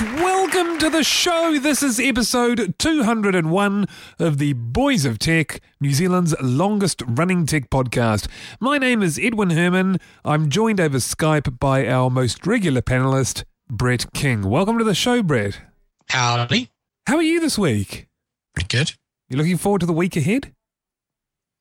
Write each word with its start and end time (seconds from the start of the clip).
Much. 0.00 0.20
Welcome 0.20 0.78
to 0.78 0.90
the 0.90 1.04
show. 1.04 1.58
This 1.58 1.82
is 1.82 2.00
episode 2.00 2.74
201 2.78 3.86
of 4.18 4.38
the 4.38 4.52
Boys 4.54 5.04
of 5.04 5.18
Tech, 5.18 5.60
New 5.80 5.92
Zealand's 5.92 6.34
longest 6.40 7.02
running 7.06 7.46
tech 7.46 7.70
podcast. 7.70 8.28
My 8.60 8.78
name 8.78 9.02
is 9.02 9.18
Edwin 9.18 9.50
Herman. 9.50 9.98
I'm 10.24 10.48
joined 10.48 10.80
over 10.80 10.98
Skype 10.98 11.58
by 11.58 11.86
our 11.86 12.10
most 12.10 12.46
regular 12.46 12.82
panelist, 12.82 13.44
Brett 13.68 14.06
King. 14.14 14.48
Welcome 14.48 14.78
to 14.78 14.84
the 14.84 14.94
show, 14.94 15.22
Brett. 15.22 15.60
Howdy. 16.08 16.70
How 17.06 17.16
are 17.16 17.22
you 17.22 17.40
this 17.40 17.58
week? 17.58 18.08
Pretty 18.54 18.76
good. 18.76 18.92
You 19.28 19.36
looking 19.36 19.58
forward 19.58 19.80
to 19.80 19.86
the 19.86 19.92
week 19.92 20.16
ahead? 20.16 20.52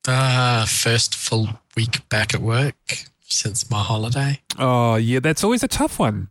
Uh, 0.07 0.65
first 0.65 1.15
full 1.15 1.49
week 1.75 2.07
back 2.09 2.33
at 2.33 2.41
work 2.41 2.75
since 3.21 3.69
my 3.69 3.81
holiday. 3.81 4.41
Oh, 4.57 4.95
yeah, 4.95 5.19
that's 5.19 5.43
always 5.43 5.63
a 5.63 5.67
tough 5.67 5.99
one. 5.99 6.29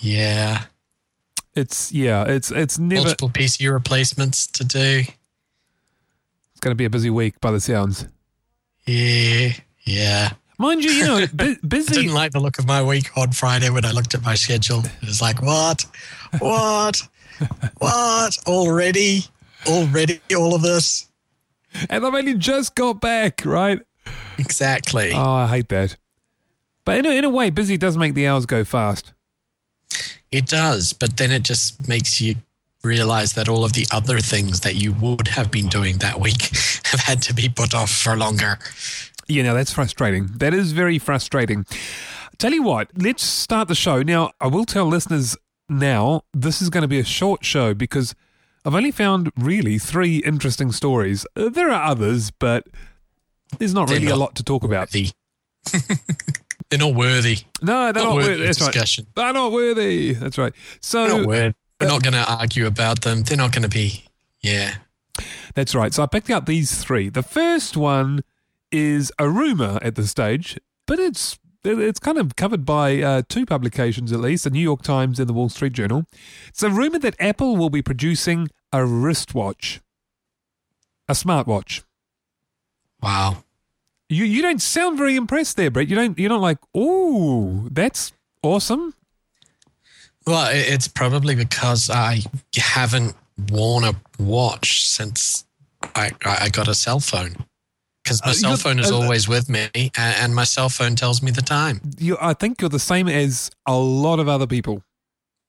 Yeah. 0.00 0.64
It's, 1.58 1.92
yeah, 1.92 2.24
it's, 2.24 2.50
it's 2.50 2.78
never, 2.78 3.02
Multiple 3.02 3.30
PC 3.30 3.70
replacements 3.72 4.46
to 4.48 4.64
do. 4.64 5.00
it's 5.00 6.60
going 6.60 6.70
to 6.72 6.76
be 6.76 6.84
a 6.84 6.90
busy 6.90 7.10
week 7.10 7.40
by 7.40 7.50
the 7.50 7.60
sounds. 7.60 8.06
Yeah. 8.86 9.52
Yeah. 9.82 10.32
Mind 10.58 10.82
you, 10.84 10.90
you 10.90 11.04
know, 11.06 11.26
bu- 11.34 11.44
I 11.62 11.66
busy. 11.66 11.94
didn't 11.94 12.14
like 12.14 12.32
the 12.32 12.40
look 12.40 12.58
of 12.58 12.66
my 12.66 12.82
week 12.82 13.16
on 13.16 13.32
Friday 13.32 13.70
when 13.70 13.84
I 13.84 13.92
looked 13.92 14.14
at 14.14 14.22
my 14.22 14.34
schedule. 14.34 14.80
It 14.84 15.06
was 15.06 15.20
like, 15.22 15.40
what? 15.42 15.84
What? 16.38 17.02
what? 17.78 18.36
Already? 18.46 19.24
Already 19.66 20.20
all 20.36 20.54
of 20.54 20.62
this? 20.62 21.08
And 21.90 22.04
I've 22.04 22.14
only 22.14 22.34
just 22.34 22.74
got 22.74 23.00
back, 23.00 23.44
right? 23.44 23.80
Exactly. 24.38 25.12
Oh, 25.12 25.32
I 25.32 25.46
hate 25.46 25.68
that. 25.68 25.96
But 26.84 26.98
in 26.98 27.06
a, 27.06 27.10
in 27.10 27.24
a 27.24 27.28
way, 27.30 27.50
busy 27.50 27.76
does 27.76 27.96
make 27.96 28.14
the 28.14 28.26
hours 28.26 28.46
go 28.46 28.64
fast. 28.64 29.12
It 30.30 30.46
does, 30.46 30.92
but 30.92 31.16
then 31.16 31.30
it 31.30 31.42
just 31.42 31.88
makes 31.88 32.20
you 32.20 32.36
realize 32.84 33.32
that 33.32 33.48
all 33.48 33.64
of 33.64 33.72
the 33.72 33.86
other 33.90 34.20
things 34.20 34.60
that 34.60 34.76
you 34.76 34.92
would 34.92 35.28
have 35.28 35.50
been 35.50 35.68
doing 35.68 35.98
that 35.98 36.20
week 36.20 36.42
have 36.84 37.00
had 37.00 37.22
to 37.22 37.34
be 37.34 37.48
put 37.48 37.74
off 37.74 37.90
for 37.90 38.16
longer. 38.16 38.58
You 39.26 39.42
know, 39.42 39.54
that's 39.54 39.72
frustrating. 39.72 40.28
That 40.36 40.54
is 40.54 40.72
very 40.72 40.98
frustrating. 40.98 41.66
Tell 42.38 42.52
you 42.52 42.62
what, 42.62 42.90
let's 42.96 43.24
start 43.24 43.68
the 43.68 43.74
show. 43.74 44.02
Now, 44.02 44.32
I 44.40 44.46
will 44.46 44.64
tell 44.64 44.86
listeners 44.86 45.36
now 45.68 46.22
this 46.32 46.62
is 46.62 46.70
going 46.70 46.82
to 46.82 46.88
be 46.88 47.00
a 47.00 47.04
short 47.04 47.44
show 47.44 47.74
because 47.74 48.14
I've 48.64 48.74
only 48.74 48.92
found 48.92 49.32
really 49.36 49.78
three 49.78 50.18
interesting 50.18 50.72
stories. 50.72 51.26
There 51.34 51.70
are 51.70 51.82
others, 51.82 52.30
but 52.30 52.66
there's 53.58 53.74
not 53.74 53.90
really 53.90 54.08
a 54.08 54.16
lot 54.16 54.34
to 54.36 54.44
talk 54.44 54.62
about. 54.62 54.94
They're 56.70 56.78
not 56.78 56.94
worthy. 56.94 57.38
No, 57.62 57.92
they're 57.92 58.02
Not 58.02 58.10
not, 58.10 58.14
worthy 58.16 58.28
worthy. 58.30 58.46
That's 58.46 58.60
right. 58.60 58.72
discussion. 58.72 59.06
They're 59.14 59.32
not 59.32 59.52
worthy. 59.52 60.12
That's 60.12 60.36
right. 60.36 60.52
So 60.80 61.06
They're 61.06 61.18
not 61.18 61.26
worthy. 61.26 61.54
We're 61.80 61.88
not 61.88 62.02
going 62.02 62.12
to 62.14 62.30
argue 62.30 62.66
about 62.66 63.02
them. 63.02 63.22
They're 63.22 63.38
not 63.38 63.52
going 63.52 63.62
to 63.62 63.68
be. 63.68 64.04
Yeah. 64.40 64.74
That's 65.54 65.74
right. 65.74 65.94
So 65.94 66.02
I 66.02 66.06
picked 66.06 66.28
out 66.30 66.46
these 66.46 66.82
three. 66.82 67.08
The 67.08 67.22
first 67.22 67.76
one 67.76 68.22
is 68.70 69.10
a 69.18 69.28
rumor 69.28 69.78
at 69.80 69.94
this 69.94 70.10
stage, 70.10 70.58
but 70.86 70.98
it's 70.98 71.38
it's 71.64 71.98
kind 71.98 72.18
of 72.18 72.36
covered 72.36 72.64
by 72.64 73.02
uh, 73.02 73.22
two 73.28 73.44
publications 73.44 74.12
at 74.12 74.20
least, 74.20 74.44
the 74.44 74.50
New 74.50 74.60
York 74.60 74.82
Times 74.82 75.18
and 75.18 75.28
the 75.28 75.32
Wall 75.32 75.48
Street 75.48 75.72
Journal. 75.72 76.04
It's 76.48 76.62
a 76.62 76.70
rumor 76.70 76.98
that 77.00 77.16
Apple 77.18 77.56
will 77.56 77.70
be 77.70 77.82
producing 77.82 78.48
a 78.72 78.84
wristwatch, 78.84 79.80
a 81.08 81.12
smartwatch. 81.14 81.82
Wow. 83.02 83.44
You 84.08 84.24
you 84.24 84.42
don't 84.42 84.60
sound 84.62 84.96
very 84.96 85.16
impressed 85.16 85.56
there, 85.56 85.70
Brett. 85.70 85.88
You 85.88 85.96
don't 85.96 86.18
you're 86.18 86.30
not 86.30 86.40
like, 86.40 86.58
oh, 86.74 87.68
that's 87.70 88.12
awesome. 88.42 88.94
Well, 90.26 90.50
it's 90.52 90.88
probably 90.88 91.34
because 91.34 91.88
I 91.90 92.22
haven't 92.56 93.14
worn 93.50 93.84
a 93.84 93.94
watch 94.18 94.86
since 94.86 95.44
I, 95.94 96.10
I 96.24 96.48
got 96.50 96.68
a 96.68 96.74
cell 96.74 97.00
phone. 97.00 97.36
Because 98.04 98.22
my 98.24 98.30
Uh, 98.30 98.34
cell 98.34 98.56
phone 98.56 98.78
is 98.78 98.90
uh, 98.90 98.96
always 98.98 99.28
with 99.28 99.48
me, 99.48 99.68
and, 99.74 99.90
and 99.96 100.34
my 100.34 100.44
cell 100.44 100.68
phone 100.68 100.96
tells 100.96 101.22
me 101.22 101.30
the 101.30 101.42
time. 101.42 101.80
You, 101.98 102.16
I 102.20 102.34
think 102.34 102.60
you're 102.60 102.68
the 102.70 102.78
same 102.78 103.08
as 103.08 103.50
a 103.66 103.76
lot 103.76 104.18
of 104.18 104.28
other 104.28 104.46
people. 104.46 104.82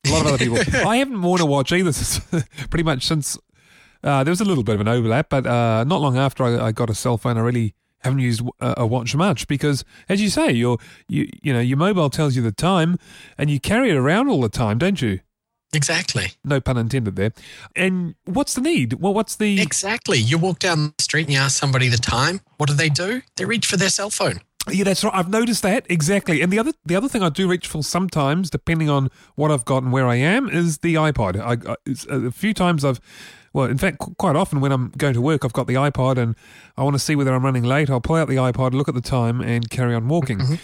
A 0.08 0.12
lot 0.12 0.22
of 0.22 0.28
other 0.28 0.38
people. 0.38 0.58
I 0.88 0.98
haven't 0.98 1.22
worn 1.22 1.42
a 1.42 1.46
watch 1.46 1.72
either, 1.72 1.92
pretty 2.70 2.84
much 2.84 3.06
since 3.06 3.38
uh, 4.04 4.24
there 4.24 4.32
was 4.32 4.42
a 4.42 4.46
little 4.46 4.64
bit 4.64 4.76
of 4.76 4.82
an 4.82 4.88
overlap, 4.88 5.30
but 5.30 5.46
uh, 5.46 5.84
not 5.86 6.02
long 6.02 6.18
after 6.18 6.44
I, 6.44 6.68
I 6.68 6.72
got 6.72 6.90
a 6.90 6.96
cell 6.96 7.18
phone, 7.18 7.38
I 7.38 7.42
really 7.42 7.76
haven't 8.02 8.20
used 8.20 8.42
a, 8.60 8.82
a 8.82 8.88
watch 8.88 9.16
much 9.16 9.48
because, 9.48 9.84
as 10.08 10.22
you 10.22 10.30
say, 10.30 10.52
your 10.52 10.78
you 11.08 11.30
you 11.42 11.54
know 11.54 11.60
your 11.60 11.78
mobile 11.78 12.10
tells 12.10 12.36
you 12.36 12.42
the 12.42 12.52
time, 12.52 12.98
and 13.38 13.50
you 13.50 13.60
carry 13.60 13.90
it 13.90 13.96
around 13.96 14.30
all 14.30 14.42
the 14.42 14.50
time, 14.50 14.78
don't 14.78 15.02
you? 15.02 15.20
Exactly. 15.74 16.34
No 16.44 16.60
pun 16.60 16.78
intended 16.78 17.16
there. 17.16 17.32
And 17.76 18.16
what's 18.26 18.56
the 18.56 18.62
need? 18.62 18.94
Well, 18.94 19.14
what's 19.14 19.36
the 19.36 19.62
Exactly. 19.62 20.18
You 20.18 20.38
walk 20.38 20.60
down 20.60 20.94
the 20.98 21.04
street 21.04 21.28
and 21.28 21.34
you 21.34 21.40
ask 21.40 21.60
somebody 21.60 21.90
the 21.90 21.98
time. 21.98 22.42
What 22.58 22.70
do 22.70 22.76
they 22.76 22.90
do? 22.90 23.22
They 23.36 23.46
reach 23.46 23.68
for 23.68 23.78
their 23.78 23.90
cell 23.90 24.10
phone. 24.10 24.42
Yeah, 24.74 24.84
that's 24.84 25.04
right. 25.04 25.14
I've 25.14 25.30
noticed 25.30 25.62
that 25.64 25.86
exactly. 25.90 26.42
And 26.42 26.52
the 26.52 26.60
other 26.60 26.74
the 26.86 26.96
other 26.96 27.08
thing 27.10 27.24
I 27.24 27.30
do 27.30 27.48
reach 27.50 27.68
for 27.68 27.84
sometimes, 27.84 28.50
depending 28.50 28.90
on 28.90 29.10
what 29.36 29.52
I've 29.52 29.66
got 29.66 29.84
and 29.84 29.92
where 29.92 30.08
I 30.08 30.16
am, 30.16 30.50
is 30.50 30.80
the 30.80 30.96
iPod. 30.96 31.40
I, 31.40 31.72
I 31.72 31.76
it's, 31.86 32.06
a 32.06 32.32
few 32.32 32.54
times 32.54 32.84
I've, 32.86 33.00
well, 33.54 33.66
in 33.66 33.78
fact, 33.78 34.00
qu- 34.00 34.16
quite 34.16 34.36
often 34.36 34.62
when 34.62 34.72
I'm 34.72 34.90
going 34.98 35.14
to 35.14 35.22
work, 35.22 35.46
I've 35.46 35.54
got 35.54 35.68
the 35.68 35.76
iPod 35.76 36.18
and 36.18 36.36
I 36.78 36.84
want 36.84 36.96
to 36.96 37.00
see 37.00 37.16
whether 37.16 37.34
I'm 37.34 37.44
running 37.44 37.64
late. 37.64 37.90
I'll 37.90 38.02
pull 38.02 38.16
out 38.16 38.28
the 38.28 38.36
iPod, 38.36 38.74
look 38.74 38.88
at 38.90 38.96
the 38.96 39.02
time, 39.02 39.42
and 39.42 39.70
carry 39.70 39.94
on 39.96 40.08
walking. 40.08 40.60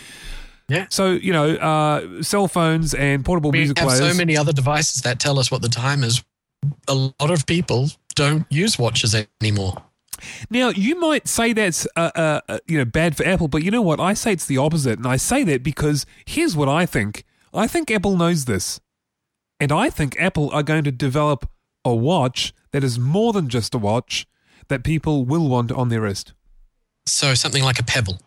Yeah. 0.68 0.88
So 0.90 1.12
you 1.12 1.32
know, 1.34 1.56
uh, 1.56 2.24
cell 2.24 2.48
phones 2.48 2.94
and 2.94 3.24
portable 3.24 3.52
We 3.52 3.60
music 3.60 3.78
have 3.80 3.88
players. 3.88 4.12
so 4.12 4.18
many 4.18 4.36
other 4.36 4.54
devices 4.54 5.02
that 5.04 5.20
tell 5.20 5.38
us 5.40 5.52
what 5.52 5.62
the 5.62 5.70
time 5.70 6.04
is. 6.04 6.24
A 6.88 6.96
lot 6.96 7.30
of 7.30 7.46
people 7.46 7.90
don't 8.16 8.46
use 8.50 8.80
watches 8.80 9.16
anymore. 9.42 9.84
Now, 10.50 10.70
you 10.70 11.00
might 11.00 11.28
say 11.28 11.54
that's 11.54 11.88
uh, 11.96 12.12
uh, 12.16 12.42
uh, 12.48 12.60
you 12.68 12.78
know 12.78 12.86
bad 12.86 13.18
for 13.18 13.26
Apple, 13.26 13.48
but 13.48 13.64
you 13.64 13.72
know 13.72 13.82
what? 13.82 14.00
I 14.00 14.14
say 14.14 14.34
it's 14.34 14.46
the 14.46 14.58
opposite, 14.58 14.98
and 14.98 15.08
I 15.08 15.18
say 15.18 15.44
that 15.44 15.64
because 15.64 16.06
here's 16.26 16.56
what 16.56 16.70
I 16.70 16.86
think. 16.86 17.24
I 17.54 17.68
think 17.68 17.90
Apple 17.90 18.18
knows 18.18 18.46
this, 18.46 18.80
and 19.60 19.72
I 19.72 19.90
think 19.90 20.20
Apple 20.20 20.50
are 20.52 20.64
going 20.64 20.84
to 20.84 20.92
develop 20.92 21.50
a 21.84 21.96
watch 21.96 22.54
that 22.72 22.84
is 22.84 23.00
more 23.00 23.32
than 23.32 23.48
just 23.48 23.74
a 23.76 23.78
watch 23.78 24.28
that 24.68 24.84
people 24.84 25.26
will 25.26 25.48
want 25.48 25.72
on 25.72 25.90
their 25.90 26.02
wrist. 26.02 26.34
So 27.06 27.34
something 27.36 27.64
like 27.64 27.80
a 27.80 27.84
Pebble. 27.84 28.20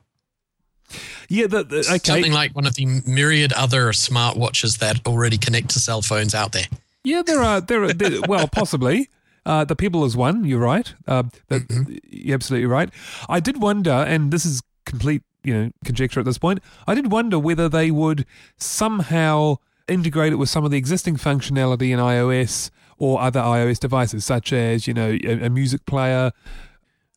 Yeah, 1.28 1.47
the, 1.47 1.65
the, 1.65 1.78
okay. 1.81 1.98
Something 1.98 2.32
like 2.32 2.54
one 2.54 2.66
of 2.66 2.77
the 2.77 2.87
myriad 3.06 3.53
other 3.53 3.88
smartwatches 3.88 4.78
that 4.78 5.06
already 5.06 5.37
connect 5.37 5.71
to 5.71 5.81
cell 5.81 6.00
phones 6.00 6.34
out 6.34 6.53
there. 6.53 6.66
Yeah, 7.04 7.22
there 7.22 7.43
are 7.43 7.60
there 7.60 7.84
are 7.84 7.93
there, 7.93 8.21
well 8.27 8.48
possibly. 8.48 9.10
Uh, 9.48 9.64
the 9.64 9.75
Pebble 9.75 10.04
is 10.04 10.16
one. 10.16 10.44
You're 10.44 10.60
right. 10.60 10.94
Uh, 11.06 11.25
that, 11.48 11.66
Mm-hmm. 11.69 11.94
You're 12.09 12.34
absolutely 12.34 12.66
right. 12.66 12.91
I 13.28 13.41
did 13.41 13.60
wonder, 13.60 13.91
and 13.91 14.31
this 14.31 14.44
is 14.44 14.62
complete, 14.86 15.22
you 15.42 15.54
know, 15.54 15.70
conjecture 15.84 16.20
at 16.20 16.26
this 16.26 16.38
point. 16.38 16.60
I 16.86 16.94
did 16.94 17.10
wonder 17.10 17.38
whether 17.38 17.69
they 17.69 17.91
would 17.91 18.26
somehow 18.59 19.56
integrate 19.88 20.33
it 20.33 20.36
with 20.36 20.50
some 20.50 20.65
of 20.65 20.71
the 20.71 20.77
existing 20.77 21.16
functionality 21.16 21.91
in 21.91 21.98
iOS 21.98 22.71
or 22.98 23.21
other 23.21 23.41
iOS 23.41 23.78
devices, 23.78 24.24
such 24.24 24.53
as 24.53 24.86
you 24.86 24.95
know 24.95 25.16
a, 25.24 25.47
a 25.47 25.51
music 25.51 25.86
player. 25.86 26.30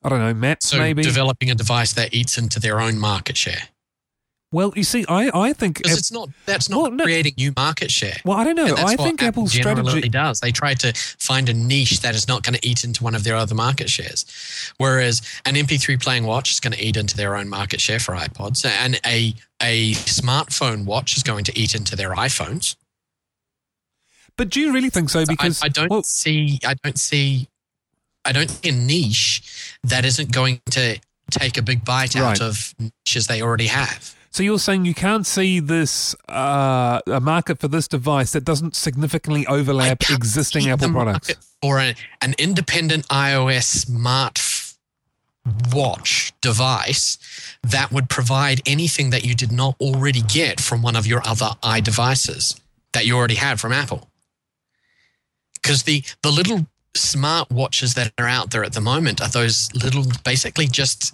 I 0.03 0.09
don't 0.09 0.19
know, 0.19 0.33
maps 0.33 0.67
So 0.67 0.77
maybe. 0.79 1.03
developing 1.03 1.51
a 1.51 1.55
device 1.55 1.93
that 1.93 2.13
eats 2.13 2.37
into 2.37 2.59
their 2.59 2.79
own 2.81 2.97
market 2.97 3.37
share. 3.37 3.63
Well, 4.51 4.73
you 4.75 4.83
see, 4.83 5.05
I 5.07 5.31
I 5.33 5.53
think 5.53 5.77
Because 5.77 5.97
it's 5.97 6.11
not 6.11 6.29
that's 6.45 6.67
not 6.69 6.81
Well, 6.81 6.91
no- 6.91 7.03
creating 7.05 7.33
new 7.37 7.53
market 7.55 7.89
share. 7.91 8.17
well, 8.25 8.37
I 8.37 8.43
don't 8.43 8.55
know. 8.55 8.75
I 8.77 8.95
think 8.95 9.21
Apple 9.21 9.43
Apple's 9.43 9.53
strategy. 9.53 10.09
does. 10.09 10.39
They 10.41 10.51
try 10.51 10.73
to 10.75 10.93
find 11.19 11.47
a 11.49 11.53
niche 11.53 12.01
that 12.01 12.15
is 12.15 12.27
not 12.27 12.43
going 12.43 12.55
to 12.55 12.67
eat 12.67 12.83
into 12.83 13.03
one 13.03 13.15
of 13.15 13.23
their 13.23 13.35
other 13.35 13.55
market 13.55 13.89
shares. 13.89 14.25
Whereas 14.77 15.21
an 15.45 15.55
MP3 15.55 16.01
playing 16.01 16.25
watch 16.25 16.51
is 16.51 16.59
going 16.59 16.73
to 16.73 16.83
eat 16.83 16.97
into 16.97 17.15
their 17.15 17.35
own 17.35 17.47
market 17.49 17.79
share 17.81 17.99
for 17.99 18.13
iPods, 18.15 18.65
and 18.65 18.99
a 19.05 19.33
a 19.61 19.91
smartphone 19.93 20.85
watch 20.85 21.15
is 21.15 21.23
going 21.23 21.43
to 21.45 21.57
eat 21.57 21.75
into 21.75 21.95
their 21.95 22.11
iPhones. 22.11 22.75
But 24.37 24.49
do 24.49 24.59
you 24.59 24.73
really 24.73 24.89
think 24.89 25.09
so? 25.09 25.19
I, 25.21 25.25
Because 25.25 25.61
I 25.63 25.67
don't 25.67 25.89
well, 25.89 26.03
see. 26.03 26.59
I 26.65 26.73
don't 26.83 26.97
see. 26.97 27.47
I 28.25 28.31
don't 28.31 28.49
see 28.49 28.69
a 28.69 28.71
niche 28.71 29.75
that 29.83 30.05
isn't 30.05 30.31
going 30.31 30.61
to 30.71 30.99
take 31.31 31.57
a 31.57 31.61
big 31.61 31.83
bite 31.85 32.15
Right. 32.15 32.21
out 32.23 32.41
of 32.41 32.73
niches 32.79 33.27
they 33.27 33.41
already 33.41 33.67
have. 33.67 34.15
So 34.31 34.43
you're 34.43 34.59
saying 34.59 34.85
you 34.85 34.93
can't 34.93 35.27
see 35.27 35.59
this 35.59 36.15
uh, 36.29 37.01
a 37.05 37.19
market 37.19 37.59
for 37.59 37.67
this 37.67 37.87
device 37.87 38.31
that 38.31 38.45
doesn't 38.45 38.75
significantly 38.75 39.45
overlap 39.45 40.09
existing 40.09 40.69
Apple 40.69 40.89
products. 40.89 41.33
or 41.61 41.79
a, 41.79 41.95
an 42.21 42.35
independent 42.39 43.07
iOS 43.09 43.63
smart 43.63 44.39
watch 45.73 46.31
device 46.39 47.17
that 47.63 47.91
would 47.91 48.09
provide 48.09 48.61
anything 48.65 49.09
that 49.09 49.25
you 49.25 49.35
did 49.35 49.51
not 49.51 49.75
already 49.81 50.21
get 50.21 50.61
from 50.61 50.81
one 50.81 50.95
of 50.95 51.05
your 51.05 51.21
other 51.27 51.51
iDevices 51.61 52.59
that 52.93 53.05
you 53.05 53.17
already 53.17 53.35
had 53.35 53.59
from 53.59 53.73
Apple. 53.73 54.07
Because 55.55 55.83
the, 55.83 56.03
the 56.21 56.31
little 56.31 56.67
smart 56.95 57.51
watches 57.51 57.95
that 57.95 58.13
are 58.17 58.27
out 58.27 58.51
there 58.51 58.63
at 58.63 58.73
the 58.73 58.81
moment 58.81 59.21
are 59.21 59.29
those 59.29 59.73
little, 59.73 60.05
basically 60.23 60.67
just 60.67 61.13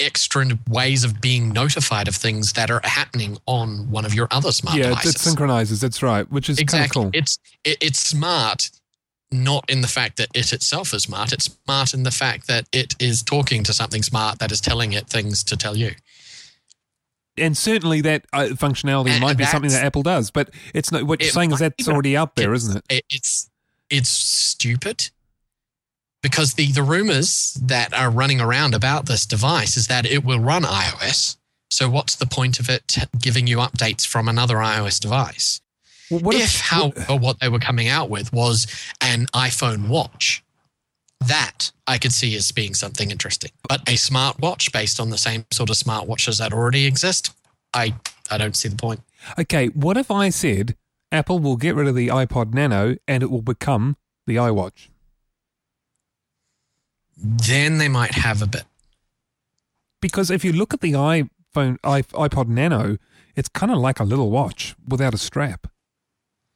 extra 0.00 0.46
ways 0.68 1.04
of 1.04 1.20
being 1.20 1.50
notified 1.50 2.06
of 2.08 2.14
things 2.16 2.52
that 2.54 2.70
are 2.70 2.80
happening 2.84 3.38
on 3.46 3.90
one 3.90 4.04
of 4.04 4.12
your 4.14 4.28
other 4.30 4.52
smart 4.52 4.76
yeah, 4.76 4.86
it, 4.86 4.88
devices 4.90 5.14
it 5.16 5.18
synchronizes. 5.20 5.80
That's 5.80 6.02
right, 6.02 6.30
which 6.30 6.48
is 6.50 6.58
exactly. 6.58 7.02
kind 7.02 7.06
of 7.06 7.12
cool. 7.12 7.20
It's 7.20 7.38
it, 7.64 7.78
it's 7.80 7.98
smart, 7.98 8.70
not 9.32 9.68
in 9.70 9.80
the 9.80 9.88
fact 9.88 10.18
that 10.18 10.28
it 10.34 10.52
itself 10.52 10.92
is 10.92 11.04
smart. 11.04 11.32
It's 11.32 11.46
smart 11.64 11.94
in 11.94 12.02
the 12.02 12.10
fact 12.10 12.46
that 12.48 12.66
it 12.72 12.94
is 13.00 13.22
talking 13.22 13.62
to 13.64 13.72
something 13.72 14.02
smart 14.02 14.38
that 14.40 14.52
is 14.52 14.60
telling 14.60 14.92
it 14.92 15.06
things 15.08 15.42
to 15.44 15.56
tell 15.56 15.76
you. 15.76 15.92
and 17.38 17.56
certainly 17.56 18.00
that 18.02 18.24
uh, 18.32 18.48
functionality 18.52 19.10
And 19.10 19.20
might 19.20 19.36
be 19.36 19.44
something 19.44 19.70
that 19.70 19.84
Apple 19.84 20.02
does, 20.02 20.30
but 20.30 20.50
it's 20.74 20.92
not. 20.92 21.04
What 21.04 21.20
you're 21.22 21.30
saying 21.30 21.52
is 21.52 21.58
that's 21.58 21.88
already 21.88 22.16
out 22.16 22.36
there, 22.36 22.52
isn't 22.54 22.76
it? 22.76 22.84
it- 22.90 23.04
It's 23.10 23.50
it's 23.88 24.08
stupid 24.08 25.10
because 26.22 26.54
the 26.54 26.72
the 26.72 26.82
rumors 26.82 27.54
that 27.62 27.94
are 27.94 28.10
running 28.10 28.40
around 28.40 28.74
about 28.74 29.06
this 29.06 29.26
device 29.26 29.76
is 29.76 29.86
that 29.88 30.06
it 30.06 30.24
will 30.24 30.40
run 30.40 30.62
iOS. 30.62 31.36
So 31.70 31.88
what's 31.88 32.14
the 32.14 32.26
point 32.26 32.60
of 32.60 32.68
it 32.68 32.96
giving 33.18 33.46
you 33.46 33.58
updates 33.58 34.06
from 34.06 34.28
another 34.28 34.56
iOS 34.56 35.00
device? 35.00 35.60
Well, 36.10 36.20
what 36.20 36.36
if, 36.36 36.60
however, 36.60 37.16
what 37.16 37.40
they 37.40 37.48
were 37.48 37.58
coming 37.58 37.88
out 37.88 38.08
with 38.08 38.32
was 38.32 38.66
an 39.00 39.26
iPhone 39.34 39.88
watch, 39.88 40.44
that 41.20 41.72
I 41.86 41.98
could 41.98 42.12
see 42.12 42.36
as 42.36 42.52
being 42.52 42.74
something 42.74 43.10
interesting. 43.10 43.50
But 43.68 43.80
a 43.82 43.94
smartwatch 43.94 44.72
based 44.72 45.00
on 45.00 45.10
the 45.10 45.18
same 45.18 45.44
sort 45.52 45.70
of 45.70 45.76
smartwatches 45.76 46.38
that 46.38 46.52
already 46.52 46.86
exist, 46.86 47.32
I 47.74 47.94
I 48.30 48.38
don't 48.38 48.56
see 48.56 48.68
the 48.68 48.76
point. 48.76 49.00
Okay, 49.38 49.68
what 49.68 49.96
if 49.96 50.10
I 50.10 50.28
said 50.28 50.76
Apple 51.12 51.38
will 51.38 51.56
get 51.56 51.74
rid 51.74 51.88
of 51.88 51.94
the 51.94 52.08
iPod 52.08 52.54
Nano 52.54 52.96
and 53.06 53.22
it 53.22 53.30
will 53.30 53.42
become 53.42 53.96
the 54.26 54.36
iWatch? 54.36 54.88
Then 57.16 57.78
they 57.78 57.88
might 57.88 58.12
have 58.12 58.42
a 58.42 58.46
bit. 58.46 58.64
Because 60.00 60.30
if 60.30 60.44
you 60.44 60.52
look 60.52 60.74
at 60.74 60.80
the 60.80 60.92
iPhone 60.92 61.78
iPod 61.80 62.48
Nano, 62.48 62.98
it's 63.34 63.48
kind 63.48 63.72
of 63.72 63.78
like 63.78 63.98
a 64.00 64.04
little 64.04 64.30
watch 64.30 64.74
without 64.86 65.14
a 65.14 65.18
strap. 65.18 65.66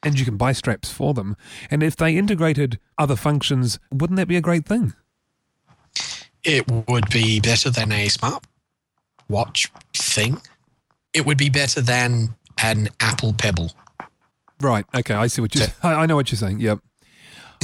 And 0.02 0.18
you 0.18 0.24
can 0.24 0.36
buy 0.36 0.52
straps 0.52 0.90
for 0.90 1.12
them. 1.12 1.36
And 1.70 1.82
if 1.82 1.94
they 1.96 2.16
integrated 2.16 2.78
other 2.96 3.16
functions, 3.16 3.78
wouldn't 3.92 4.16
that 4.16 4.28
be 4.28 4.36
a 4.36 4.40
great 4.40 4.64
thing? 4.64 4.94
It 6.42 6.70
would 6.88 7.10
be 7.10 7.38
better 7.40 7.68
than 7.70 7.92
a 7.92 8.08
smart 8.08 8.44
watch 9.28 9.70
thing. 9.94 10.40
It 11.12 11.26
would 11.26 11.36
be 11.36 11.50
better 11.50 11.82
than 11.82 12.34
an 12.62 12.88
Apple 13.00 13.34
Pebble. 13.34 13.72
Right. 14.60 14.86
Okay. 14.94 15.14
I 15.14 15.26
see 15.26 15.42
what 15.42 15.54
you. 15.54 15.66
I, 15.82 15.94
I 15.94 16.06
know 16.06 16.16
what 16.16 16.30
you're 16.30 16.38
saying. 16.38 16.60
Yep. 16.60 16.78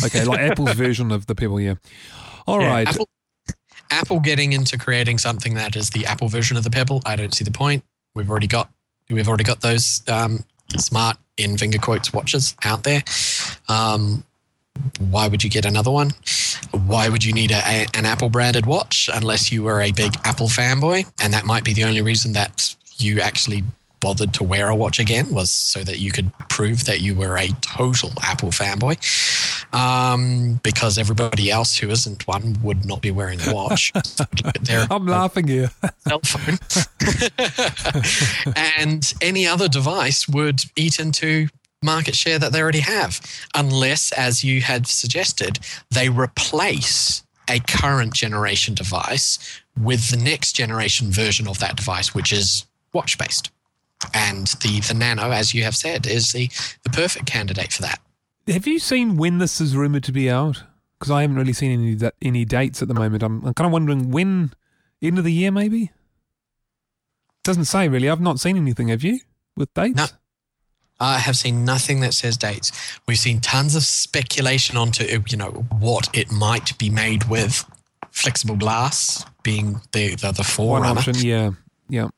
Okay. 0.05 0.25
Like 0.25 0.41
Apple's 0.51 0.73
version 0.73 1.11
of 1.11 1.27
the 1.27 1.35
Pebble. 1.35 1.61
Yeah. 1.61 1.75
All 2.47 2.61
Yeah, 2.61 2.71
right. 2.71 2.89
Apple, 2.89 3.09
Apple 3.91 4.21
getting 4.21 4.53
into 4.53 4.79
creating 4.79 5.19
something 5.19 5.55
that 5.55 5.77
is 5.77 5.91
the 5.91 6.07
Apple 6.07 6.29
version 6.29 6.57
of 6.57 6.65
the 6.65 6.71
Pebble. 6.71 7.03
I 7.07 7.17
don't 7.17 7.35
see 7.35 7.45
the 7.45 7.51
point. 7.51 7.85
We've 8.15 8.31
already 8.31 8.47
got 8.47 8.71
we've 9.11 9.29
already 9.29 9.45
got 9.45 9.61
those 9.61 10.03
um, 10.09 10.45
smart 10.77 11.17
in 11.37 11.57
finger 11.59 11.79
quotes 11.79 12.13
watches 12.13 12.55
out 12.65 12.85
there. 12.85 13.03
Um, 13.69 14.25
why 14.99 15.29
would 15.29 15.43
you 15.43 15.51
get 15.51 15.65
another 15.65 15.91
one? 15.91 16.11
Why 16.73 17.09
would 17.09 17.25
you 17.25 17.33
need 17.33 17.51
a, 17.51 17.63
a, 17.67 17.87
an 17.95 18.05
Apple 18.05 18.29
branded 18.29 18.67
watch 18.67 19.09
unless 19.13 19.51
you 19.51 19.63
were 19.63 19.81
a 19.81 19.93
big 19.93 20.15
Apple 20.25 20.49
fanboy? 20.49 21.11
And 21.23 21.33
that 21.33 21.45
might 21.47 21.65
be 21.65 21.73
the 21.73 21.85
only 21.85 22.03
reason 22.03 22.33
that 22.33 22.75
you 22.99 23.21
actually 23.21 23.65
bothered 24.07 24.33
to 24.33 24.45
wear 24.45 24.69
a 24.69 24.77
watch 24.77 25.01
again 25.01 25.35
was 25.35 25.51
so 25.51 25.83
that 25.83 25.99
you 25.99 26.13
could 26.13 26.31
prove 26.49 26.85
that 26.85 27.01
you 27.01 27.13
were 27.13 27.37
a 27.37 27.49
total 27.61 28.13
Apple 28.23 28.51
fanboy. 28.51 28.95
Um, 29.75 30.61
because 30.63 30.97
everybody 30.97 31.51
else 31.51 31.77
who 31.77 31.91
isn't 31.91 32.25
one 32.29 32.57
would 32.63 32.85
not 32.85 33.03
be 33.03 33.11
wearing 33.11 33.41
a 33.41 33.53
watch. 33.53 33.93
I'm 34.93 35.07
laughing 35.07 35.49
here. 35.49 35.73
cell 36.07 36.21
phone. 36.25 36.57
and 38.79 39.13
any 39.21 39.45
other 39.45 39.67
device 39.67 40.29
would 40.29 40.63
eat 40.77 41.01
into 41.01 41.49
market 41.83 42.15
share 42.15 42.39
that 42.39 42.53
they 42.53 42.63
already 42.63 42.87
have, 42.87 43.21
unless, 43.57 44.13
as 44.13 44.45
you 44.45 44.61
had 44.61 44.87
suggested, 44.87 45.59
they 45.91 46.09
replace 46.09 47.25
a 47.51 47.59
current 47.59 48.15
generation 48.15 48.73
device 48.73 49.61
with 49.77 50.11
the 50.11 50.17
next 50.17 50.53
generation 50.53 51.11
version 51.11 51.49
of 51.49 51.59
that 51.59 51.75
device, 51.75 52.15
which 52.15 52.33
is 52.33 52.67
watch 52.93 53.19
based. 53.19 53.51
And 54.13 54.47
the, 54.63 54.81
the 54.81 54.95
Nano, 54.95 55.31
as 55.31 55.55
you 55.55 55.63
have 55.65 55.77
said, 55.77 56.07
is 56.07 56.33
the, 56.33 56.49
the 56.83 56.91
perfect 56.91 57.27
candidate 57.27 57.73
for 57.73 57.83
that. 57.83 58.01
Have 58.47 58.67
you 58.67 58.79
seen 58.79 59.17
when 59.17 59.39
this 59.39 59.61
is 59.61 59.77
rumored 59.77 60.05
to 60.05 60.13
be 60.13 60.31
out? 60.31 60.63
Because 60.99 61.11
I 61.11 61.23
haven't 61.23 61.37
really 61.37 61.53
seen 61.53 61.73
any 61.73 62.11
any 62.23 62.45
dates 62.45 62.81
at 62.81 62.89
the 62.89 62.95
moment. 62.95 63.23
I'm, 63.23 63.45
I'm 63.45 63.55
kind 63.55 63.67
of 63.67 63.73
wondering 63.73 64.11
when, 64.11 64.53
end 65.03 65.19
of 65.19 65.25
the 65.25 65.33
year 65.33 65.51
maybe. 65.51 65.93
Doesn't 67.45 67.67
say 67.67 67.89
really. 67.89 68.09
I've 68.09 68.21
not 68.21 68.41
seen 68.41 68.57
anything. 68.57 68.89
Have 68.89 69.05
you 69.05 69.21
with 69.57 69.73
dates? 69.75 69.97
No. 69.97 70.07
I 70.99 71.19
have 71.19 71.37
seen 71.37 71.65
nothing 71.65 72.01
that 72.01 72.15
says 72.15 72.37
dates. 72.37 72.73
We've 73.07 73.19
seen 73.19 73.41
tons 73.41 73.75
of 73.77 73.83
speculation 73.83 74.77
onto 74.77 75.05
you 75.05 75.37
know 75.37 75.67
what 75.79 76.09
it 76.15 76.33
might 76.33 76.77
be 76.79 76.89
made 76.89 77.25
with. 77.25 77.65
Flexible 78.11 78.57
glass 78.57 79.25
being 79.43 79.81
the 79.93 80.15
the, 80.15 80.33
the 80.33 80.55
One 80.57 80.85
option. 80.85 81.15
Yeah. 81.17 81.51
Yeah. 81.89 82.09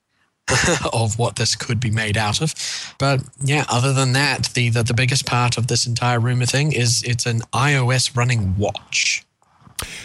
of 0.92 1.18
what 1.18 1.36
this 1.36 1.54
could 1.56 1.80
be 1.80 1.90
made 1.90 2.16
out 2.16 2.40
of. 2.40 2.54
But 2.98 3.22
yeah, 3.42 3.64
other 3.68 3.92
than 3.92 4.12
that, 4.12 4.50
the, 4.54 4.70
the 4.70 4.82
the 4.82 4.94
biggest 4.94 5.26
part 5.26 5.58
of 5.58 5.66
this 5.66 5.86
entire 5.86 6.20
rumor 6.20 6.46
thing 6.46 6.72
is 6.72 7.02
it's 7.02 7.26
an 7.26 7.40
iOS 7.52 8.16
running 8.16 8.56
watch. 8.56 9.24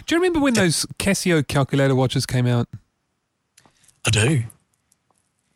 Do 0.05 0.15
you 0.15 0.21
remember 0.21 0.39
when 0.39 0.53
those 0.53 0.85
Casio 0.99 1.47
calculator 1.47 1.95
watches 1.95 2.25
came 2.25 2.45
out? 2.45 2.67
I 4.05 4.09
do. 4.09 4.43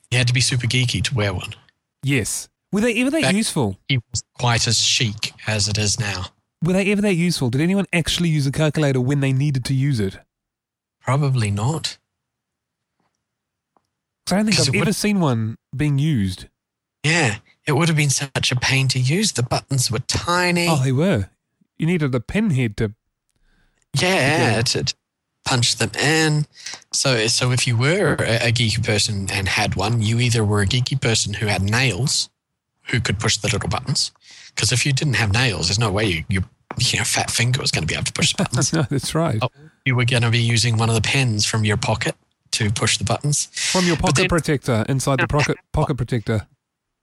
You 0.10 0.18
had 0.18 0.28
to 0.28 0.34
be 0.34 0.42
super 0.42 0.68
geeky 0.68 1.04
to 1.04 1.14
wear 1.16 1.34
one. 1.34 1.54
Yes. 2.02 2.48
Were 2.72 2.82
they 2.82 3.00
ever 3.02 3.10
that 3.12 3.22
Back- 3.22 3.36
useful? 3.36 3.78
It 3.90 4.02
was 4.12 4.24
quite 4.40 4.68
as 4.68 4.80
chic 4.80 5.34
as 5.46 5.68
it 5.68 5.78
is 5.78 6.00
now. 6.00 6.28
Were 6.64 6.74
they 6.74 6.92
ever 6.92 7.02
that 7.02 7.14
useful? 7.14 7.50
Did 7.50 7.62
anyone 7.62 7.86
actually 7.94 8.30
use 8.30 8.48
a 8.48 8.52
calculator 8.52 9.00
when 9.00 9.20
they 9.20 9.32
needed 9.32 9.64
to 9.66 9.74
use 9.74 10.00
it? 10.00 10.18
Probably 11.00 11.52
not. 11.52 11.98
I 14.32 14.36
don't 14.38 14.46
think 14.46 14.60
I've 14.60 14.68
it 14.68 14.72
would- 14.72 14.82
ever 14.88 14.94
seen 14.94 15.20
one 15.20 15.58
being 15.76 15.98
used. 16.00 16.48
Yeah, 17.04 17.38
it 17.66 17.74
would 17.74 17.88
have 17.88 17.98
been 17.98 18.10
such 18.10 18.52
a 18.52 18.56
pain 18.56 18.88
to 18.90 19.00
use. 19.00 19.32
The 19.34 19.44
buttons 19.44 19.90
were 19.90 20.00
tiny. 20.00 20.68
Oh, 20.68 20.82
they 20.84 20.92
were. 20.92 21.30
You 21.78 21.86
needed 21.86 22.14
a 22.14 22.20
pinhead 22.20 22.76
to. 22.78 22.94
yeah, 24.00 24.62
to, 24.62 24.84
to 24.84 24.96
punch 25.46 25.78
them 25.78 25.92
in. 26.00 26.46
So, 26.92 27.28
so 27.28 27.52
if 27.52 27.68
you 27.68 27.78
were 27.78 28.16
a, 28.20 28.48
a 28.48 28.52
geeky 28.52 28.84
person 28.86 29.28
and 29.32 29.48
had 29.48 29.76
one, 29.76 30.02
you 30.02 30.20
either 30.20 30.44
were 30.44 30.62
a 30.62 30.66
geeky 30.68 31.00
person 31.00 31.36
who 31.36 31.46
had 31.48 31.62
nails, 31.62 32.30
who 32.88 33.00
could 33.00 33.20
push 33.20 33.38
the 33.38 33.48
little 33.48 33.70
buttons. 33.70 34.12
Because 34.56 34.72
if 34.72 34.86
you 34.86 34.92
didn't 34.92 35.16
have 35.16 35.32
nails, 35.32 35.68
there's 35.68 35.80
no 35.80 35.92
way 35.92 36.06
you, 36.06 36.24
your 36.30 36.44
you 36.78 36.98
know, 36.98 37.06
fat 37.06 37.32
finger 37.32 37.62
was 37.62 37.72
going 37.72 37.84
to 37.84 37.88
be 37.88 37.94
able 37.96 38.04
to 38.06 38.14
push 38.14 38.34
the 38.34 38.44
buttons. 38.44 38.74
no, 38.74 38.84
that's 38.84 39.16
right. 39.16 39.40
Oh. 39.42 39.50
you 39.86 39.96
were 39.96 40.06
going 40.06 40.24
to 40.24 40.30
be 40.32 40.40
using 40.40 40.78
one 40.78 40.90
of 40.90 40.96
the 40.96 41.02
pens 41.02 41.46
from 41.46 41.64
your 41.64 41.78
pocket 41.78 42.16
to 42.58 42.72
push 42.72 42.98
the 42.98 43.04
buttons. 43.04 43.50
From 43.72 43.86
your 43.86 43.98
pocket 43.98 44.16
then- 44.16 44.28
protector 44.30 44.86
inside 44.90 45.20
the 45.20 45.28
pocket 45.28 45.58
pocket 45.72 45.96
protector. 45.96 46.48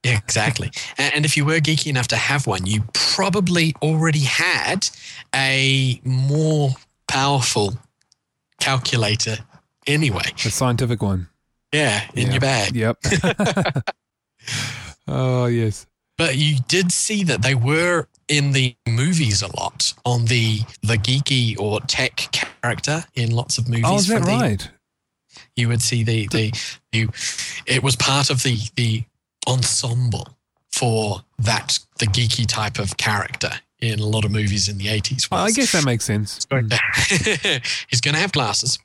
Yeah, 0.03 0.17
exactly. 0.17 0.69
and, 0.99 1.25
if 1.25 1.35
you 1.35 1.45
were 1.45 1.59
geeky 1.59 1.87
enough 1.87 2.07
to 2.09 2.15
have 2.15 2.45
one, 2.45 2.67
you 2.67 2.83
probably 2.93 3.73
already 3.81 4.19
had 4.19 4.87
a 5.33 5.99
more 6.03 6.75
powerful 7.07 7.79
calculator 8.59 9.37
anyway. 9.87 10.31
The 10.43 10.51
scientific 10.51 11.01
one. 11.01 11.29
Yeah, 11.71 12.07
in 12.13 12.29
your 12.29 12.39
bag. 12.39 12.75
Yep. 12.75 12.97
oh 15.07 15.47
yes. 15.47 15.87
But 16.17 16.37
you 16.37 16.59
did 16.67 16.91
see 16.91 17.23
that 17.23 17.41
they 17.41 17.55
were 17.55 18.07
in 18.27 18.51
the 18.51 18.75
movies 18.87 19.41
a 19.41 19.47
lot 19.57 19.93
on 20.05 20.25
the 20.25 20.59
the 20.81 20.97
geeky 20.97 21.59
or 21.59 21.79
tech 21.81 22.15
character 22.31 23.05
in 23.15 23.31
lots 23.31 23.57
of 23.57 23.67
movies. 23.67 23.85
Oh, 23.87 23.95
is 23.95 24.07
that 24.07 24.21
right? 24.21 24.69
You 25.55 25.67
would 25.67 25.81
see 25.81 26.03
the 26.03 26.27
the 26.27 26.51
you 26.91 27.09
it 27.65 27.83
was 27.83 27.95
part 27.95 28.29
of 28.29 28.43
the 28.43 28.57
the 28.75 29.03
ensemble 29.47 30.29
for 30.71 31.23
that 31.39 31.79
the 31.99 32.07
geeky 32.07 32.45
type 32.47 32.79
of 32.79 32.97
character 32.97 33.51
in 33.79 33.99
a 33.99 34.05
lot 34.05 34.25
of 34.25 34.31
movies 34.31 34.67
in 34.67 34.77
the 34.77 34.85
80s 34.85 35.29
Well, 35.29 35.41
I 35.41 35.51
guess 35.51 35.71
that 35.73 35.85
makes 35.85 36.05
sense. 36.05 36.47
he's 36.49 38.01
going 38.01 38.15
to 38.15 38.19
have 38.19 38.31
glasses 38.31 38.79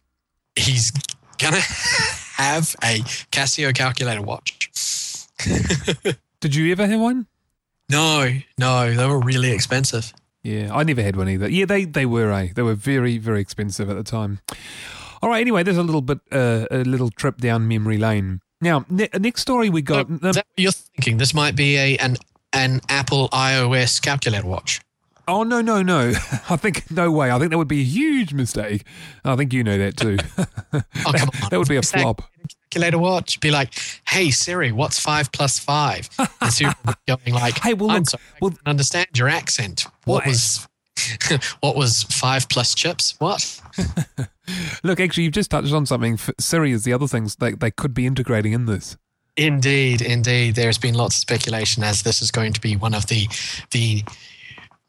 he's 0.56 0.90
going 1.38 1.54
to 1.54 1.60
have 1.60 2.74
a 2.82 3.00
Casio 3.32 3.74
calculator 3.74 4.22
watch. 4.22 4.68
Did 6.40 6.54
you 6.54 6.70
ever 6.72 6.86
have 6.86 7.00
one? 7.00 7.26
No, 7.90 8.30
no, 8.58 8.94
they 8.94 9.06
were 9.06 9.20
really 9.20 9.50
expensive. 9.50 10.12
Yeah, 10.42 10.74
I 10.74 10.84
never 10.84 11.02
had 11.02 11.16
one 11.16 11.28
either. 11.28 11.48
Yeah, 11.48 11.66
they 11.66 11.84
they 11.84 12.06
were 12.06 12.30
a 12.30 12.48
they 12.52 12.62
were 12.62 12.74
very 12.74 13.18
very 13.18 13.40
expensive 13.40 13.90
at 13.90 13.96
the 13.96 14.02
time. 14.02 14.40
All 15.22 15.28
right. 15.28 15.40
Anyway, 15.40 15.62
there's 15.62 15.76
a 15.76 15.82
little 15.82 16.02
bit 16.02 16.18
uh, 16.32 16.66
a 16.70 16.84
little 16.84 17.10
trip 17.10 17.38
down 17.38 17.68
memory 17.68 17.98
lane. 17.98 18.40
Now, 18.60 18.84
ne- 18.90 19.08
next 19.18 19.42
story 19.42 19.70
we 19.70 19.82
got. 19.82 20.06
So, 20.08 20.14
that 20.32 20.36
what 20.36 20.46
you're 20.56 20.72
thinking? 20.72 21.18
This 21.18 21.34
might 21.34 21.56
be 21.56 21.76
a 21.76 21.96
an 21.98 22.16
an 22.52 22.80
Apple 22.88 23.28
iOS 23.30 24.00
calculator 24.02 24.46
watch. 24.46 24.80
Oh 25.28 25.44
no 25.44 25.60
no 25.60 25.80
no! 25.82 26.08
I 26.50 26.56
think 26.56 26.90
no 26.90 27.10
way. 27.12 27.30
I 27.30 27.38
think 27.38 27.50
that 27.52 27.58
would 27.58 27.68
be 27.68 27.80
a 27.80 27.84
huge 27.84 28.32
mistake. 28.34 28.84
I 29.24 29.36
think 29.36 29.52
you 29.52 29.62
know 29.62 29.78
that 29.78 29.96
too. 29.96 30.18
Oh, 31.04 31.12
come 31.12 31.30
on. 31.42 31.50
that 31.50 31.58
would 31.58 31.68
be 31.68 31.76
a 31.76 31.82
flop. 31.82 32.22
Calculator 32.70 32.98
watch. 32.98 33.40
Be 33.40 33.50
like, 33.50 33.74
hey 34.08 34.30
Siri, 34.30 34.70
what's 34.70 34.98
five 35.00 35.32
plus 35.32 35.58
five? 35.58 36.08
And 36.40 36.52
Siri 36.52 36.72
would 36.86 36.96
be 37.06 37.16
going 37.16 37.34
like, 37.34 37.58
Hey, 37.62 37.74
well, 37.74 37.90
I'm 37.90 37.98
look, 37.98 38.10
sorry, 38.10 38.22
I 38.34 38.38
well- 38.40 38.54
understand 38.66 39.08
your 39.16 39.28
accent. 39.28 39.86
What 40.04 40.24
Well, 40.24 40.30
was 40.32 40.68
what 41.60 41.76
was 41.76 42.04
five 42.04 42.48
plus 42.48 42.74
chips? 42.74 43.14
What? 43.18 43.60
Look, 44.82 45.00
actually, 45.00 45.24
you've 45.24 45.32
just 45.32 45.50
touched 45.50 45.72
on 45.72 45.86
something. 45.86 46.18
Siri 46.38 46.72
is 46.72 46.84
the 46.84 46.92
other 46.92 47.06
things 47.06 47.36
they 47.36 47.52
they 47.52 47.70
could 47.70 47.94
be 47.94 48.06
integrating 48.06 48.52
in 48.52 48.66
this. 48.66 48.96
Indeed, 49.36 50.02
indeed. 50.02 50.54
There's 50.54 50.78
been 50.78 50.94
lots 50.94 51.16
of 51.16 51.20
speculation 51.20 51.82
as 51.82 52.02
this 52.02 52.20
is 52.20 52.30
going 52.30 52.52
to 52.52 52.60
be 52.60 52.76
one 52.76 52.94
of 52.94 53.06
the 53.06 53.26
the 53.70 54.04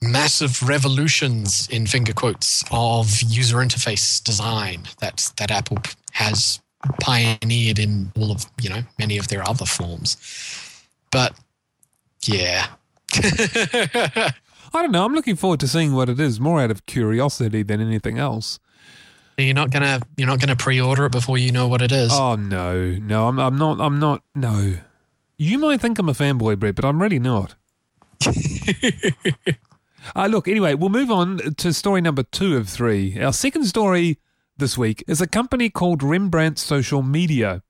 massive 0.01 0.68
revolutions 0.68 1.68
in 1.70 1.86
finger 1.86 2.13
quotes 2.13 2.63
of 2.72 3.22
user 3.22 3.58
interface 3.58 4.22
design 4.24 4.84
that 5.00 5.32
that 5.38 5.51
Apple 5.51 5.77
has 6.12 6.60
pioneered 7.00 7.77
in 7.77 8.12
all 8.18 8.32
of 8.32 8.46
you 8.60 8.70
know 8.70 8.82
many 8.98 9.18
of 9.18 9.27
their 9.27 9.48
other 9.48 9.65
forms. 9.65 10.18
But 11.12 11.36
yeah. 12.24 12.68
I 14.73 14.81
don't 14.81 14.91
know. 14.91 15.05
I'm 15.05 15.13
looking 15.13 15.35
forward 15.35 15.59
to 15.61 15.67
seeing 15.67 15.93
what 15.93 16.09
it 16.09 16.19
is, 16.19 16.39
more 16.39 16.61
out 16.61 16.71
of 16.71 16.85
curiosity 16.85 17.63
than 17.63 17.81
anything 17.81 18.17
else. 18.17 18.59
You're 19.37 19.53
not 19.55 19.71
gonna 19.71 20.01
you're 20.17 20.27
not 20.27 20.39
gonna 20.39 20.55
pre-order 20.55 21.05
it 21.05 21.11
before 21.11 21.37
you 21.37 21.51
know 21.51 21.67
what 21.67 21.81
it 21.81 21.91
is. 21.91 22.11
Oh 22.13 22.35
no, 22.35 22.91
no, 22.91 23.27
I'm 23.27 23.39
I'm 23.39 23.57
not. 23.57 23.81
I'm 23.81 23.99
not. 23.99 24.23
No, 24.35 24.75
you 25.37 25.57
might 25.57 25.81
think 25.81 25.97
I'm 25.97 26.09
a 26.09 26.13
fanboy, 26.13 26.59
Brett, 26.59 26.75
but 26.75 26.85
I'm 26.85 27.01
really 27.01 27.19
not. 27.19 27.55
uh, 30.15 30.27
look, 30.27 30.47
anyway, 30.47 30.75
we'll 30.75 30.89
move 30.89 31.09
on 31.09 31.37
to 31.55 31.73
story 31.73 32.01
number 32.01 32.23
two 32.23 32.57
of 32.57 32.69
three. 32.69 33.19
Our 33.19 33.33
second 33.33 33.65
story 33.65 34.19
this 34.57 34.77
week 34.77 35.03
is 35.07 35.21
a 35.21 35.27
company 35.27 35.69
called 35.69 36.03
Rembrandt 36.03 36.59
Social 36.59 37.01
Media. 37.01 37.63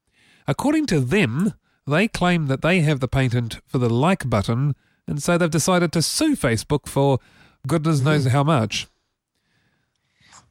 According 0.48 0.88
to 0.88 1.00
them, 1.00 1.54
they 1.88 2.08
claim 2.08 2.48
that 2.48 2.62
they 2.62 2.82
have 2.82 3.00
the 3.00 3.08
patent 3.08 3.60
for 3.68 3.78
the 3.78 3.90
like 3.90 4.30
button, 4.30 4.76
and 5.08 5.22
so 5.22 5.38
they've 5.38 5.50
decided 5.50 5.92
to 5.94 6.02
sue 6.02 6.36
Facebook 6.36 6.88
for 6.88 7.20
goodness 7.68 8.02
knows 8.02 8.26
how 8.26 8.44
much. 8.44 8.88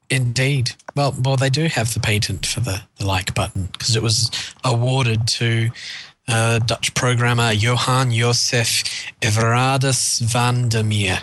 Indeed. 0.08 0.72
Well, 0.96 1.14
well, 1.22 1.36
they 1.36 1.50
do 1.50 1.66
have 1.66 1.94
the 1.94 2.00
patent 2.00 2.44
for 2.44 2.60
the, 2.60 2.82
the 2.96 3.06
like 3.06 3.34
button 3.34 3.68
because 3.72 3.94
it 3.94 4.02
was 4.02 4.30
awarded 4.64 5.28
to 5.28 5.70
uh, 6.26 6.58
Dutch 6.58 6.94
programmer 6.94 7.52
Johan 7.52 8.10
Josef 8.10 8.82
Everardus 9.20 10.20
van 10.20 10.68
der 10.68 10.82
Meer 10.82 11.20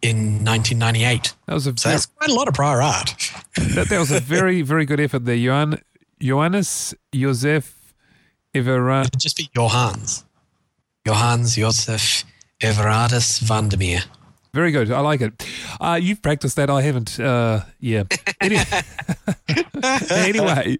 in 0.00 0.44
1998. 0.44 1.34
That 1.46 1.54
was 1.54 1.66
a 1.66 1.76
So 1.76 1.88
that's 1.88 2.06
quite 2.06 2.30
a 2.30 2.34
lot 2.34 2.48
of 2.48 2.54
prior 2.54 2.82
art. 2.82 3.14
that, 3.56 3.88
that 3.88 3.98
was 3.98 4.10
a 4.10 4.20
very, 4.20 4.62
very 4.62 4.84
good 4.84 5.00
effort 5.00 5.24
there. 5.24 5.36
Johan, 5.36 5.80
Johannes 6.20 6.94
Josef 7.12 7.94
Evera. 8.54 9.06
It'd 9.06 9.20
just 9.20 9.36
be 9.36 9.48
Johans. 9.56 10.24
Johans 11.06 11.56
Josef 11.56 12.24
Everardus 12.60 13.38
van 13.40 13.68
der 13.68 13.76
Meer. 13.78 14.04
Very 14.54 14.70
good. 14.70 14.90
I 14.90 15.00
like 15.00 15.20
it. 15.22 15.46
Uh, 15.80 15.98
you've 16.00 16.20
practiced 16.22 16.56
that. 16.56 16.68
I 16.70 16.82
haven't. 16.82 17.18
Uh, 17.18 17.64
yeah. 17.80 18.04
Any- 18.40 18.58
anyway, 20.10 20.76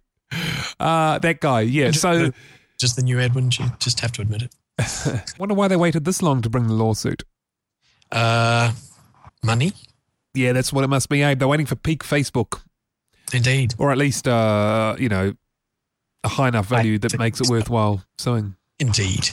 uh, 0.78 1.18
that 1.18 1.40
guy. 1.40 1.62
Yeah. 1.62 1.90
So, 1.92 2.32
Just 2.78 2.96
the 2.96 3.02
new 3.02 3.18
Edwin, 3.18 3.50
you 3.58 3.72
just 3.78 4.00
have 4.00 4.12
to 4.12 4.22
admit 4.22 4.42
it. 4.42 4.54
wonder 5.38 5.54
why 5.54 5.68
they 5.68 5.76
waited 5.76 6.04
this 6.04 6.20
long 6.22 6.42
to 6.42 6.50
bring 6.50 6.66
the 6.66 6.74
lawsuit. 6.74 7.22
Uh, 8.10 8.72
money? 9.42 9.72
Yeah, 10.34 10.52
that's 10.52 10.72
what 10.72 10.84
it 10.84 10.88
must 10.88 11.08
be. 11.08 11.22
Abe. 11.22 11.38
They're 11.38 11.48
waiting 11.48 11.66
for 11.66 11.76
peak 11.76 12.02
Facebook, 12.04 12.60
Indeed. 13.32 13.74
or 13.78 13.90
at 13.90 13.98
least, 13.98 14.28
uh, 14.28 14.96
you 14.98 15.08
know, 15.08 15.32
a 16.24 16.28
high 16.28 16.48
enough 16.48 16.66
value 16.66 16.98
that 16.98 17.18
makes 17.18 17.40
it 17.40 17.48
worthwhile 17.48 18.04
suing. 18.18 18.56
Indeed. 18.78 19.30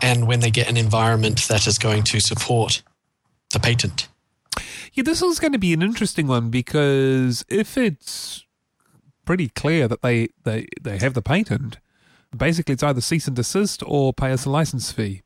And 0.00 0.26
when 0.26 0.40
they 0.40 0.50
get 0.50 0.68
an 0.68 0.76
environment 0.76 1.48
that 1.48 1.66
is 1.66 1.78
going 1.78 2.02
to 2.04 2.20
support 2.20 2.82
the 3.52 3.60
patent. 3.60 4.08
Yeah, 4.92 5.02
this 5.02 5.22
is 5.22 5.40
going 5.40 5.52
to 5.52 5.58
be 5.58 5.72
an 5.72 5.82
interesting 5.82 6.26
one 6.26 6.50
because 6.50 7.44
if 7.48 7.76
it's 7.76 8.44
pretty 9.24 9.48
clear 9.48 9.88
that 9.88 10.02
they, 10.02 10.28
they, 10.44 10.66
they 10.80 10.98
have 10.98 11.14
the 11.14 11.22
patent, 11.22 11.78
basically 12.36 12.74
it's 12.74 12.82
either 12.82 13.00
cease 13.00 13.26
and 13.26 13.36
desist 13.36 13.82
or 13.86 14.12
pay 14.12 14.32
us 14.32 14.44
a 14.44 14.50
license 14.50 14.92
fee. 14.92 15.22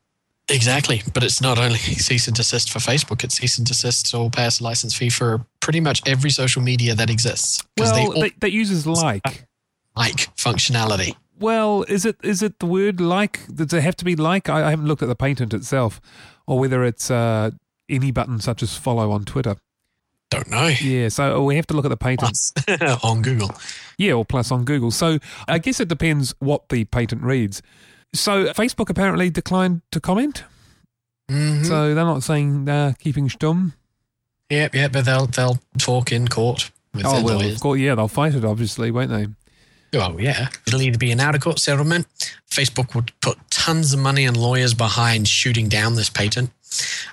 Exactly. 0.49 1.03
But 1.13 1.25
it's 1.25 1.41
not 1.43 1.59
only 1.59 1.79
cease 1.79 2.27
and 2.27 2.37
desist 2.37 2.71
for 2.71 2.79
Facebook, 2.79 3.23
it's 3.25 3.37
cease 3.37 3.59
and 3.59 3.67
desist 3.67 4.15
or 4.15 4.31
pay 4.31 4.47
us 4.47 4.61
a 4.61 4.65
license 4.65 4.95
fee 4.95 5.11
for 5.11 5.45
pretty 5.61 5.81
much 5.81 6.03
every 6.07 6.31
social 6.31 6.63
media 6.63 6.95
that 6.95 7.11
exists. 7.11 7.63
Because 7.77 7.93
Well, 7.93 8.01
they 8.01 8.15
all 8.15 8.23
that, 8.23 8.41
that 8.41 8.53
uses 8.53 8.87
like. 8.87 9.47
like 9.95 10.35
functionality. 10.37 11.15
Well, 11.41 11.85
is 11.89 12.05
it 12.05 12.17
is 12.23 12.43
it 12.43 12.59
the 12.59 12.67
word 12.67 13.01
like? 13.01 13.41
Does 13.55 13.73
it 13.73 13.83
have 13.83 13.97
to 13.97 14.05
be 14.05 14.17
like? 14.17 14.49
I, 14.49 14.67
I 14.67 14.71
haven't 14.71 14.87
looked 14.87 15.03
at 15.03 15.09
the 15.09 15.15
patent 15.17 15.55
itself, 15.55 16.01
or 16.47 16.59
whether 16.59 16.85
it's 16.85 17.11
uh, 17.11 17.51
any 17.89 18.11
button 18.11 18.41
such 18.41 18.63
as 18.63 18.77
follow 18.77 19.11
on 19.13 19.25
Twitter. 19.25 19.57
Don't 20.31 20.51
know. 20.51 20.67
Yeah, 20.67 21.09
so 21.09 21.43
we 21.45 21.57
have 21.57 21.67
to 21.69 21.75
look 21.75 21.87
at 21.87 21.89
the 21.89 21.97
patent. 21.97 22.53
On 23.03 23.23
Google. 23.23 23.51
Yeah, 23.97 24.13
or 24.13 24.27
plus 24.27 24.51
on 24.53 24.67
Google. 24.67 24.91
So 24.91 25.19
I 25.49 25.59
guess 25.59 25.81
it 25.81 25.89
depends 25.89 26.35
what 26.39 26.69
the 26.69 26.85
patent 26.85 27.23
reads. 27.23 27.63
So 28.13 28.45
Facebook 28.53 28.91
apparently 28.91 29.31
declined 29.31 29.81
to 29.93 30.01
comment. 30.01 30.45
Mhm. 31.31 31.65
So 31.65 31.95
they're 31.95 32.05
not 32.05 32.23
saying 32.23 32.69
uh, 32.69 32.93
keeping 32.99 33.29
stum. 33.29 33.73
Yep, 34.51 34.75
yep, 34.75 34.93
but 34.93 35.05
they'll 35.07 35.27
they'll 35.27 35.59
talk 35.79 36.13
in 36.13 36.29
court 36.29 36.71
with 36.95 37.07
Oh 37.07 37.23
well, 37.23 37.37
lawyers. 37.39 37.55
of 37.57 37.61
course, 37.61 37.81
yeah, 37.81 37.95
they'll 37.95 38.09
fight 38.09 38.35
it, 38.35 38.45
obviously, 38.45 38.91
won't 38.91 39.11
they? 39.11 39.27
Oh 39.95 40.19
yeah, 40.19 40.49
it'll 40.67 40.83
either 40.83 40.99
be 40.99 41.11
an 41.13 41.21
out 41.21 41.35
of 41.35 41.41
court 41.41 41.59
settlement. 41.59 42.07
Facebook 42.51 42.95
would 42.95 43.13
put 43.21 43.39
tons 43.51 43.93
of 43.93 44.01
money 44.01 44.25
and 44.27 44.37
lawyers 44.37 44.75
behind 44.75 45.29
shooting 45.29 45.69
down 45.69 45.95
this 45.95 46.11
patent, 46.11 46.51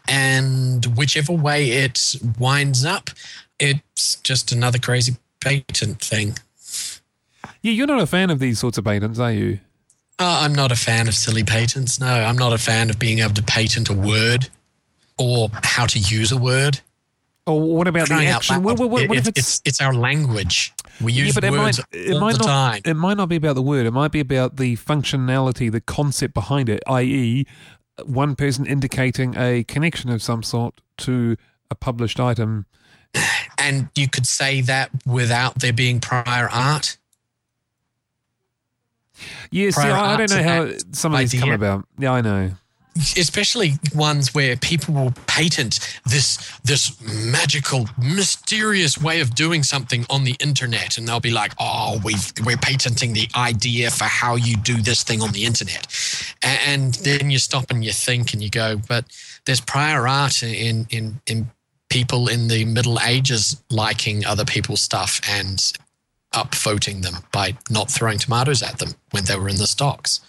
and 0.08 0.86
whichever 0.98 1.34
way 1.34 1.70
it 1.72 2.16
winds 2.40 2.84
up, 2.86 3.10
it's 3.60 4.16
just 4.16 4.52
another 4.52 4.78
crazy 4.80 5.16
patent 5.40 6.02
thing. 6.02 6.38
Yeah, 7.62 7.72
you're 7.72 7.88
not 7.88 8.02
a 8.02 8.08
fan 8.08 8.30
of 8.30 8.40
these 8.40 8.60
sorts 8.60 8.78
of 8.78 8.84
patents, 8.86 9.20
are 9.20 9.32
you? 9.32 9.60
Uh, 10.20 10.40
I'm 10.44 10.54
not 10.56 10.72
a 10.72 10.76
fan 10.76 11.08
of 11.08 11.14
silly 11.16 11.44
patents. 11.44 12.00
No, 12.00 12.08
I'm 12.08 12.38
not 12.38 12.54
a 12.54 12.58
fan 12.58 12.90
of 12.90 13.00
being 13.00 13.20
able 13.20 13.34
to 13.34 13.44
patent 13.44 13.90
a 13.90 13.94
word 13.94 14.50
or 15.18 15.50
how 15.64 15.86
to 15.88 16.00
use 16.00 16.32
a 16.32 16.38
word. 16.38 16.80
Or 17.48 17.60
what 17.62 17.88
about 17.88 18.08
the 18.08 18.14
Crying 18.16 18.28
out 18.30 18.38
action? 18.38 18.64
What, 18.64 18.80
what, 18.80 18.90
what, 18.90 19.08
what 19.10 19.18
It- 19.18 19.22
if 19.22 19.28
it's, 19.30 19.38
it's 19.40 19.62
it's 19.66 19.82
our 19.82 19.94
language. 19.94 20.74
We 21.02 21.12
use 21.12 21.28
yeah, 21.28 21.32
but 21.36 21.44
it 21.44 21.52
words 21.52 21.80
might 21.80 21.88
it 21.92 22.14
all 22.14 22.20
might 22.22 22.32
the 22.34 22.38
not 22.40 22.46
time. 22.46 22.82
it 22.86 22.94
might 22.94 23.18
not 23.18 23.30
be 23.30 23.36
about 23.36 23.56
the 23.56 23.62
word. 23.62 23.86
It 23.86 23.92
might 23.92 24.12
be 24.12 24.20
about 24.20 24.56
the 24.58 24.78
functionality, 24.78 25.72
the 25.72 25.82
concept 25.82 26.34
behind 26.34 26.70
it, 26.70 26.82
i.e., 26.88 27.46
one 28.04 28.36
person 28.36 28.66
indicating 28.66 29.36
a 29.38 29.64
connection 29.66 30.10
of 30.10 30.22
some 30.22 30.44
sort 30.44 30.82
to 31.00 31.38
a 31.70 31.76
published 31.76 32.20
item. 32.20 32.66
And 33.58 33.90
you 33.96 34.08
could 34.08 34.28
say 34.28 34.62
that 34.62 34.92
without 35.08 35.60
there 35.60 35.74
being 35.74 36.00
prior 36.00 36.48
art. 36.52 36.98
Yeah, 39.50 39.72
see, 39.72 39.82
Prior 39.82 39.94
I, 39.94 40.14
I 40.14 40.18
don't 40.18 40.30
know 40.30 40.44
how 40.44 40.72
some 40.92 41.14
of 41.16 41.20
these 41.20 41.40
come 41.40 41.52
about. 41.52 41.88
Yeah, 41.98 42.12
I 42.12 42.22
know. 42.22 42.52
Especially 43.18 43.74
ones 43.94 44.34
where 44.34 44.56
people 44.56 44.94
will 44.94 45.14
patent 45.28 46.00
this 46.06 46.38
this 46.64 46.96
magical 47.32 47.90
mysterious 48.02 48.98
way 48.98 49.20
of 49.20 49.36
doing 49.36 49.64
something 49.64 50.06
on 50.10 50.24
the 50.24 50.36
internet 50.40 50.98
and 50.98 51.08
they'll 51.08 51.20
be 51.20 51.32
like 51.32 51.54
oh 51.60 52.00
we've 52.06 52.32
we're 52.46 52.58
patenting 52.58 53.12
the 53.12 53.28
idea 53.36 53.92
for 53.92 54.06
how 54.06 54.36
you 54.36 54.56
do 54.58 54.82
this 54.82 55.04
thing 55.04 55.22
on 55.22 55.32
the 55.32 55.46
internet. 55.46 55.88
And 56.42 56.94
then 56.96 57.30
you 57.30 57.38
stop 57.38 57.70
and 57.70 57.84
you 57.84 57.92
think 57.92 58.34
and 58.34 58.42
you 58.42 58.50
go 58.50 58.80
but 58.88 59.06
there's 59.46 59.62
prior 59.62 60.08
art 60.08 60.42
in 60.42 60.88
in 60.90 61.20
in 61.28 61.52
people 61.90 62.28
in 62.30 62.48
the 62.48 62.66
middle 62.66 63.00
ages 63.06 63.62
liking 63.70 64.26
other 64.26 64.46
people's 64.46 64.82
stuff 64.82 65.20
and 65.30 65.74
upvoting 66.34 67.02
them 67.02 67.16
by 67.32 67.58
not 67.70 67.90
throwing 67.90 68.18
tomatoes 68.18 68.62
at 68.62 68.80
them 68.80 68.92
when 69.12 69.26
they 69.26 69.36
were 69.38 69.50
in 69.50 69.58
the 69.58 69.68
stocks. 69.68 70.20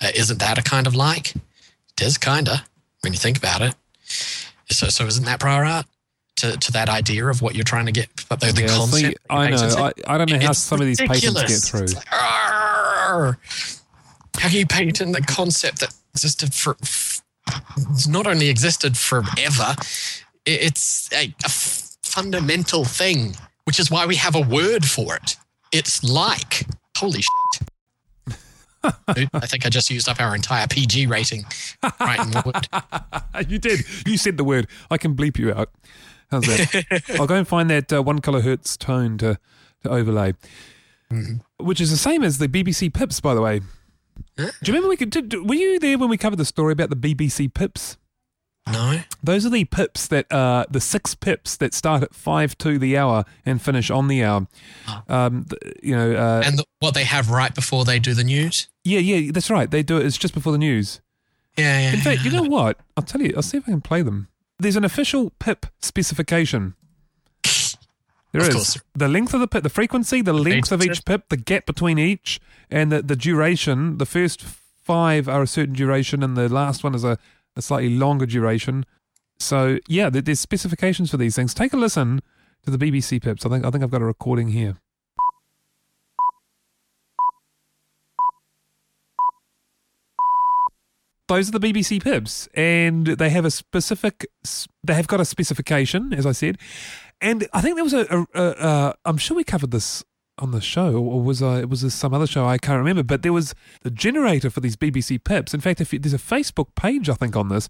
Uh, 0.00 0.08
isn't 0.14 0.40
that 0.40 0.58
a 0.58 0.62
kind 0.62 0.86
of 0.86 0.94
like 0.94 1.34
it 1.98 2.06
is 2.06 2.18
kinda 2.18 2.64
when 3.02 3.12
you 3.12 3.18
think 3.18 3.38
about 3.38 3.62
it. 3.62 3.74
So, 4.70 4.88
so 4.88 5.06
isn't 5.06 5.24
that 5.24 5.40
prior 5.40 5.64
art 5.64 5.86
to, 6.36 6.56
to 6.56 6.72
that 6.72 6.88
idea 6.88 7.26
of 7.26 7.40
what 7.40 7.54
you're 7.54 7.64
trying 7.64 7.86
to 7.86 7.92
get? 7.92 8.08
But 8.28 8.40
the, 8.40 8.52
the 8.52 8.62
Yeah, 8.62 8.66
see, 8.86 9.02
concept. 9.02 9.18
I 9.30 9.50
know. 9.50 9.92
I, 10.08 10.14
I 10.14 10.18
don't 10.18 10.30
know 10.30 10.40
how 10.40 10.52
some 10.52 10.80
of 10.80 10.86
these 10.86 11.00
patents 11.00 11.42
get 11.44 11.62
through. 11.62 11.86
Like! 11.94 12.06
How 12.08 13.36
can 14.48 14.50
you 14.52 14.66
patent 14.66 15.14
the 15.14 15.22
concept 15.22 15.80
that 15.80 15.94
existed 16.14 16.52
for, 16.52 16.76
it's 16.80 18.06
not 18.08 18.26
only 18.26 18.48
existed 18.48 18.96
forever, 18.96 19.74
it's 20.44 21.08
a 21.12 21.32
fundamental 21.48 22.84
thing, 22.84 23.36
which 23.64 23.78
is 23.78 23.90
why 23.90 24.04
we 24.06 24.16
have 24.16 24.34
a 24.34 24.40
word 24.40 24.84
for 24.84 25.16
it. 25.16 25.36
It's 25.72 26.02
like. 26.04 26.66
Holy 26.96 27.22
shit. 27.22 27.68
I 29.08 29.46
think 29.46 29.66
I 29.66 29.68
just 29.68 29.90
used 29.90 30.08
up 30.08 30.20
our 30.20 30.34
entire 30.34 30.66
PG 30.66 31.06
rating 31.06 31.44
right 32.00 32.20
in 32.20 32.30
the 32.30 32.42
word. 32.44 33.48
you 33.50 33.58
did. 33.58 33.84
You 34.06 34.16
said 34.16 34.36
the 34.36 34.44
word. 34.44 34.66
I 34.90 34.98
can 34.98 35.14
bleep 35.14 35.38
you 35.38 35.52
out. 35.52 35.70
How's 36.30 36.44
that? 36.44 37.02
I'll 37.20 37.26
go 37.26 37.36
and 37.36 37.46
find 37.46 37.70
that 37.70 37.92
uh, 37.92 38.02
one 38.02 38.20
kilohertz 38.20 38.76
tone 38.76 39.18
to, 39.18 39.38
to 39.84 39.90
overlay, 39.90 40.34
which 41.58 41.80
is 41.80 41.90
the 41.90 41.96
same 41.96 42.22
as 42.22 42.38
the 42.38 42.48
BBC 42.48 42.92
Pips, 42.92 43.20
by 43.20 43.34
the 43.34 43.40
way. 43.40 43.60
Do 44.36 44.44
you 44.44 44.50
remember 44.68 44.88
we 44.88 44.96
could? 44.96 45.10
Did, 45.10 45.48
were 45.48 45.54
you 45.54 45.78
there 45.78 45.98
when 45.98 46.08
we 46.08 46.16
covered 46.16 46.36
the 46.38 46.44
story 46.44 46.72
about 46.72 46.90
the 46.90 46.96
BBC 46.96 47.52
Pips? 47.52 47.96
No? 48.72 49.00
Those 49.22 49.46
are 49.46 49.50
the 49.50 49.64
pips 49.64 50.08
that 50.08 50.30
uh, 50.32 50.64
the 50.68 50.80
six 50.80 51.14
pips 51.14 51.56
that 51.58 51.72
start 51.72 52.02
at 52.02 52.14
five 52.14 52.58
to 52.58 52.78
the 52.78 52.96
hour 52.98 53.24
and 53.44 53.62
finish 53.62 53.90
on 53.90 54.08
the 54.08 54.24
hour. 54.24 54.48
Um, 55.08 55.44
th- 55.44 55.74
you 55.82 55.94
know, 55.96 56.16
uh, 56.16 56.42
And 56.44 56.58
the, 56.58 56.64
what 56.80 56.94
they 56.94 57.04
have 57.04 57.30
right 57.30 57.54
before 57.54 57.84
they 57.84 57.98
do 58.00 58.12
the 58.12 58.24
news? 58.24 58.68
yeah, 58.82 58.98
yeah, 58.98 59.30
that's 59.32 59.50
right. 59.50 59.70
They 59.70 59.82
do 59.84 59.98
it. 59.98 60.06
It's 60.06 60.18
just 60.18 60.34
before 60.34 60.52
the 60.52 60.58
news. 60.58 61.00
Yeah, 61.56 61.78
yeah. 61.80 61.92
In 61.94 62.00
fact, 62.00 62.24
you 62.24 62.30
know 62.32 62.42
what? 62.42 62.78
I'll 62.96 63.04
tell 63.04 63.22
you. 63.22 63.32
I'll 63.36 63.42
see 63.42 63.56
if 63.56 63.64
I 63.68 63.70
can 63.72 63.80
play 63.80 64.02
them. 64.02 64.28
There's 64.58 64.76
an 64.76 64.84
official 64.84 65.30
pip 65.38 65.66
specification. 65.80 66.74
There 68.32 68.42
Of 68.42 68.48
is 68.48 68.54
course. 68.54 68.78
the 68.94 69.08
length 69.08 69.32
of 69.32 69.40
the 69.40 69.46
pip, 69.48 69.62
the 69.62 69.70
frequency, 69.70 70.20
the 70.20 70.32
length 70.34 70.70
of 70.72 70.82
each 70.82 71.04
pip, 71.04 71.28
the 71.30 71.36
gap 71.38 71.64
between 71.66 71.98
each, 71.98 72.38
and 72.70 72.92
the, 72.92 73.00
the 73.00 73.16
duration. 73.16 73.96
The 73.98 74.04
first 74.06 74.42
five 74.42 75.28
are 75.28 75.42
a 75.42 75.46
certain 75.46 75.74
duration, 75.74 76.22
and 76.22 76.36
the 76.36 76.48
last 76.52 76.84
one 76.84 76.94
is 76.94 77.04
a, 77.04 77.18
a 77.56 77.62
slightly 77.62 77.90
longer 77.90 78.26
duration. 78.26 78.84
So 79.38 79.78
yeah, 79.88 80.10
there's 80.10 80.40
specifications 80.40 81.10
for 81.10 81.16
these 81.16 81.34
things. 81.36 81.54
Take 81.54 81.72
a 81.72 81.76
listen 81.76 82.20
to 82.64 82.70
the 82.70 82.78
BBC 82.78 83.22
pips. 83.22 83.44
I 83.44 83.48
think 83.48 83.64
I 83.64 83.70
think 83.70 83.82
I've 83.82 83.90
got 83.90 84.02
a 84.02 84.06
recording 84.06 84.48
here. 84.48 84.78
those 91.28 91.48
are 91.48 91.58
the 91.58 91.72
BBC 91.72 92.02
Pips, 92.02 92.48
and 92.54 93.06
they 93.06 93.30
have 93.30 93.44
a 93.44 93.50
specific. 93.50 94.26
They 94.84 94.94
have 94.94 95.06
got 95.06 95.20
a 95.20 95.24
specification, 95.24 96.12
as 96.12 96.26
I 96.26 96.32
said, 96.32 96.58
and 97.20 97.48
I 97.52 97.60
think 97.60 97.76
there 97.76 97.84
was 97.84 97.94
a. 97.94 98.94
I'm 99.04 99.16
sure 99.16 99.36
we 99.36 99.44
covered 99.44 99.70
this 99.70 100.04
on 100.38 100.50
the 100.50 100.60
show, 100.60 100.94
or 100.96 101.22
was 101.22 101.42
I? 101.42 101.64
Was 101.64 101.82
this 101.82 101.94
some 101.94 102.12
other 102.12 102.26
show? 102.26 102.46
I 102.46 102.58
can't 102.58 102.78
remember. 102.78 103.02
But 103.02 103.22
there 103.22 103.32
was 103.32 103.54
the 103.82 103.90
generator 103.90 104.50
for 104.50 104.60
these 104.60 104.76
BBC 104.76 105.22
Pips. 105.22 105.54
In 105.54 105.60
fact, 105.60 105.80
if 105.80 105.92
you, 105.92 105.98
there's 105.98 106.12
a 106.14 106.18
Facebook 106.18 106.74
page, 106.74 107.08
I 107.08 107.14
think 107.14 107.36
on 107.36 107.48
this. 107.48 107.68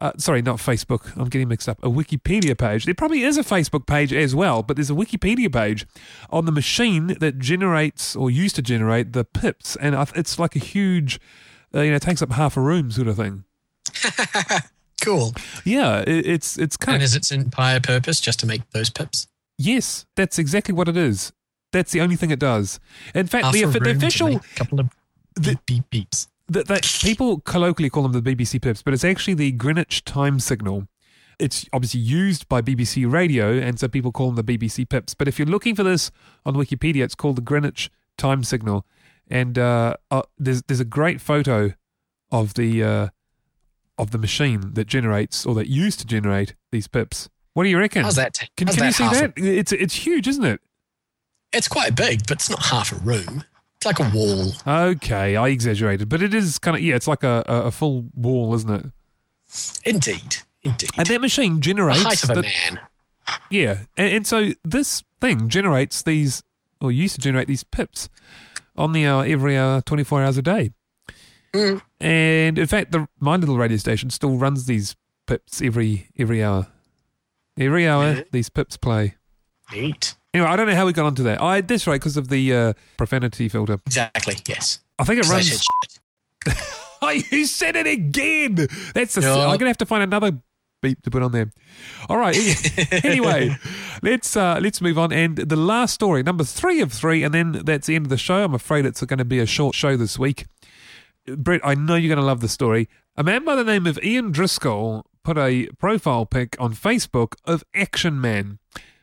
Uh, 0.00 0.12
sorry, 0.16 0.40
not 0.42 0.56
Facebook. 0.58 1.14
I'm 1.16 1.28
getting 1.28 1.48
mixed 1.48 1.68
up. 1.68 1.82
A 1.82 1.88
Wikipedia 1.88 2.56
page. 2.56 2.84
There 2.84 2.94
probably 2.94 3.22
is 3.22 3.36
a 3.36 3.44
Facebook 3.44 3.86
page 3.86 4.12
as 4.12 4.34
well, 4.34 4.62
but 4.62 4.76
there's 4.76 4.90
a 4.90 4.94
Wikipedia 4.94 5.52
page 5.52 5.86
on 6.30 6.44
the 6.46 6.52
machine 6.52 7.16
that 7.20 7.38
generates 7.38 8.16
or 8.16 8.30
used 8.30 8.56
to 8.56 8.62
generate 8.62 9.12
the 9.12 9.24
Pips, 9.24 9.76
and 9.76 9.94
it's 10.14 10.38
like 10.38 10.56
a 10.56 10.60
huge. 10.60 11.20
Uh, 11.74 11.80
you 11.82 11.90
know, 11.90 11.98
takes 11.98 12.22
up 12.22 12.32
half 12.32 12.56
a 12.56 12.60
room, 12.60 12.90
sort 12.90 13.08
of 13.08 13.16
thing. 13.16 13.44
Cool. 15.00 15.32
Yeah, 15.64 16.00
it, 16.00 16.26
it's 16.26 16.58
it's 16.58 16.76
kind 16.76 16.94
And 16.96 17.02
of 17.02 17.04
is 17.04 17.14
its 17.14 17.30
entire 17.30 17.78
purpose 17.78 18.20
just 18.20 18.40
to 18.40 18.46
make 18.46 18.68
those 18.70 18.90
pips? 18.90 19.28
yes, 19.56 20.06
that's 20.16 20.38
exactly 20.40 20.74
what 20.74 20.88
it 20.88 20.96
is. 20.96 21.32
That's 21.72 21.92
the 21.92 22.00
only 22.00 22.16
thing 22.16 22.30
it 22.30 22.38
does. 22.38 22.80
In 23.14 23.26
fact, 23.26 23.52
the, 23.52 23.62
a 23.62 23.66
the 23.68 23.90
official 23.90 24.40
couple 24.56 24.80
of 24.80 24.90
the- 25.34 25.58
beep 25.66 25.84
beep 25.90 26.08
beeps. 26.10 26.28
that, 26.48 26.66
that 26.68 26.82
people 27.02 27.40
colloquially 27.40 27.90
call 27.90 28.02
them 28.08 28.12
the 28.12 28.22
BBC 28.34 28.60
Pips, 28.60 28.82
but 28.82 28.94
it's 28.94 29.04
actually 29.04 29.34
the 29.34 29.52
Greenwich 29.52 30.04
time 30.04 30.40
signal. 30.40 30.88
It's 31.38 31.66
obviously 31.72 32.00
used 32.00 32.48
by 32.48 32.62
BBC 32.62 33.10
Radio, 33.10 33.52
and 33.52 33.78
so 33.78 33.86
people 33.86 34.10
call 34.10 34.32
them 34.32 34.44
the 34.44 34.58
BBC 34.58 34.88
Pips. 34.88 35.14
But 35.14 35.28
if 35.28 35.38
you're 35.38 35.46
looking 35.46 35.76
for 35.76 35.84
this 35.84 36.10
on 36.44 36.54
Wikipedia, 36.54 37.04
it's 37.04 37.14
called 37.14 37.36
the 37.36 37.42
Greenwich 37.42 37.90
time 38.16 38.42
signal, 38.42 38.84
and 39.30 39.56
uh, 39.58 39.94
uh, 40.10 40.22
there's 40.38 40.62
there's 40.62 40.80
a 40.80 40.84
great 40.86 41.20
photo 41.20 41.74
of 42.32 42.54
the 42.54 42.82
uh, 42.82 43.08
of 43.98 44.10
the 44.10 44.18
machine 44.18 44.72
that 44.74 44.86
generates 44.86 45.46
or 45.46 45.54
that 45.54 45.68
used 45.68 46.00
to 46.00 46.06
generate 46.06 46.54
these 46.72 46.88
pips. 46.88 47.28
What 47.54 47.64
do 47.64 47.68
you 47.70 47.78
reckon? 47.78 48.02
How's 48.02 48.16
that? 48.16 48.34
ta- 48.34 48.46
Can, 48.56 48.66
how's 48.68 48.76
can 48.76 48.86
you 48.86 48.92
see 48.92 49.04
that? 49.08 49.32
It's 49.36 49.70
it's 49.72 49.94
huge, 49.94 50.26
isn't 50.26 50.44
it? 50.44 50.60
It's 51.52 51.68
quite 51.68 51.96
big, 51.96 52.20
but 52.26 52.32
it's 52.38 52.50
not 52.50 52.64
half 52.66 52.92
a 52.92 52.96
room. 52.96 53.44
It's 53.76 53.86
like 53.86 54.00
a 54.00 54.10
wall. 54.14 54.52
Okay, 54.66 55.36
I 55.36 55.48
exaggerated, 55.48 56.08
but 56.08 56.22
it 56.22 56.34
is 56.34 56.58
kind 56.58 56.76
of 56.76 56.82
yeah, 56.82 56.96
it's 56.96 57.06
like 57.06 57.22
a, 57.22 57.44
a, 57.46 57.70
full 57.70 58.06
wall, 58.14 58.54
isn't 58.54 58.70
it? 58.70 58.86
Indeed. 59.84 60.38
Indeed. 60.62 60.90
And 60.98 61.06
that 61.06 61.20
machine 61.20 61.60
generates 61.60 62.00
the 62.00 62.08
height 62.08 62.24
of 62.24 62.30
a 62.30 62.34
the- 62.34 62.42
man. 62.42 62.80
Yeah, 63.50 63.80
and, 63.96 64.12
and 64.16 64.26
so 64.26 64.50
this 64.64 65.04
thing 65.20 65.48
generates 65.48 66.02
these, 66.02 66.42
or 66.80 66.90
used 66.90 67.14
to 67.16 67.20
generate 67.20 67.46
these 67.46 67.62
pips 67.62 68.08
on 68.76 68.92
the 68.92 69.06
hour 69.06 69.24
every 69.24 69.56
hour, 69.56 69.80
twenty 69.82 70.02
four 70.04 70.22
hours 70.22 70.38
a 70.38 70.42
day. 70.42 70.72
Mm. 71.52 71.80
And 72.00 72.58
in 72.58 72.66
fact, 72.66 72.92
the 72.92 73.06
my 73.20 73.36
little 73.36 73.56
radio 73.58 73.76
station 73.76 74.10
still 74.10 74.36
runs 74.36 74.66
these 74.66 74.96
pips 75.26 75.62
every 75.62 76.08
every 76.18 76.42
hour. 76.42 76.66
Every 77.56 77.86
hour, 77.88 78.14
Yeah. 78.14 78.22
these 78.32 78.48
pips 78.48 78.76
play. 78.76 79.16
Neat. 79.72 80.14
Anyway, 80.34 80.48
I 80.48 80.56
don't 80.56 80.66
know 80.66 80.74
how 80.74 80.86
we 80.86 80.92
got 80.92 81.06
onto 81.06 81.22
that. 81.24 81.40
I 81.40 81.60
that's 81.60 81.86
right 81.86 82.00
because 82.00 82.16
of 82.16 82.28
the 82.28 82.54
uh, 82.54 82.72
profanity 82.96 83.48
filter. 83.48 83.78
Exactly. 83.86 84.36
Yes. 84.46 84.80
I 84.98 85.04
think 85.04 85.20
it 85.20 85.26
I 85.26 85.32
runs. 85.32 85.48
said 85.50 85.60
shit. 86.54 86.56
Oh, 87.00 87.10
you 87.10 87.46
said 87.46 87.76
it 87.76 87.86
again. 87.86 88.66
That's. 88.94 89.16
I'm 89.16 89.22
gonna 89.22 89.66
have 89.66 89.78
to 89.78 89.86
find 89.86 90.02
another 90.02 90.38
beep 90.82 91.02
to 91.02 91.10
put 91.10 91.22
on 91.22 91.32
there. 91.32 91.50
All 92.08 92.16
right. 92.16 92.36
anyway, 93.04 93.56
let's 94.02 94.36
uh, 94.36 94.58
let's 94.62 94.80
move 94.80 94.98
on. 94.98 95.12
And 95.12 95.36
the 95.36 95.56
last 95.56 95.94
story, 95.94 96.22
number 96.22 96.44
three 96.44 96.80
of 96.80 96.92
three, 96.92 97.22
and 97.22 97.32
then 97.32 97.52
that's 97.64 97.86
the 97.86 97.96
end 97.96 98.06
of 98.06 98.10
the 98.10 98.18
show. 98.18 98.44
I'm 98.44 98.54
afraid 98.54 98.84
it's 98.86 99.02
going 99.04 99.18
to 99.18 99.24
be 99.24 99.38
a 99.38 99.46
short 99.46 99.74
show 99.74 99.96
this 99.96 100.18
week. 100.18 100.46
Brett, 101.26 101.60
I 101.64 101.74
know 101.74 101.94
you're 101.94 102.08
going 102.14 102.20
to 102.22 102.26
love 102.26 102.40
the 102.40 102.48
story. 102.48 102.88
A 103.16 103.22
man 103.22 103.44
by 103.44 103.54
the 103.56 103.64
name 103.64 103.86
of 103.86 103.98
Ian 104.02 104.30
Driscoll 104.30 105.04
put 105.24 105.36
a 105.36 105.66
profile 105.78 106.24
pic 106.24 106.56
on 106.58 106.72
Facebook 106.74 107.34
of 107.44 107.64
Action 107.74 108.20
Man 108.20 108.58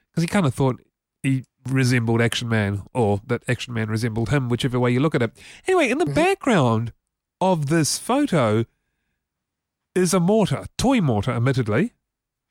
because 0.09 0.23
he 0.23 0.27
kind 0.27 0.45
of 0.45 0.53
thought 0.53 0.81
he 1.25 1.43
resembled 1.67 2.21
Action 2.21 2.47
Man 2.47 2.83
or 2.93 3.21
that 3.27 3.43
Action 3.47 3.73
Man 3.73 3.89
resembled 3.89 4.29
him, 4.29 4.49
whichever 4.49 4.79
way 4.79 4.91
you 4.91 4.99
look 4.99 5.15
at 5.15 5.21
it. 5.21 5.31
Anyway, 5.67 5.89
in 5.89 5.97
the 5.97 6.05
background 6.05 6.93
of 7.41 7.67
this 7.67 7.97
photo 7.97 8.65
is 9.95 10.13
a 10.13 10.19
mortar, 10.19 10.65
toy 10.77 11.01
mortar, 11.01 11.31
admittedly, 11.31 11.93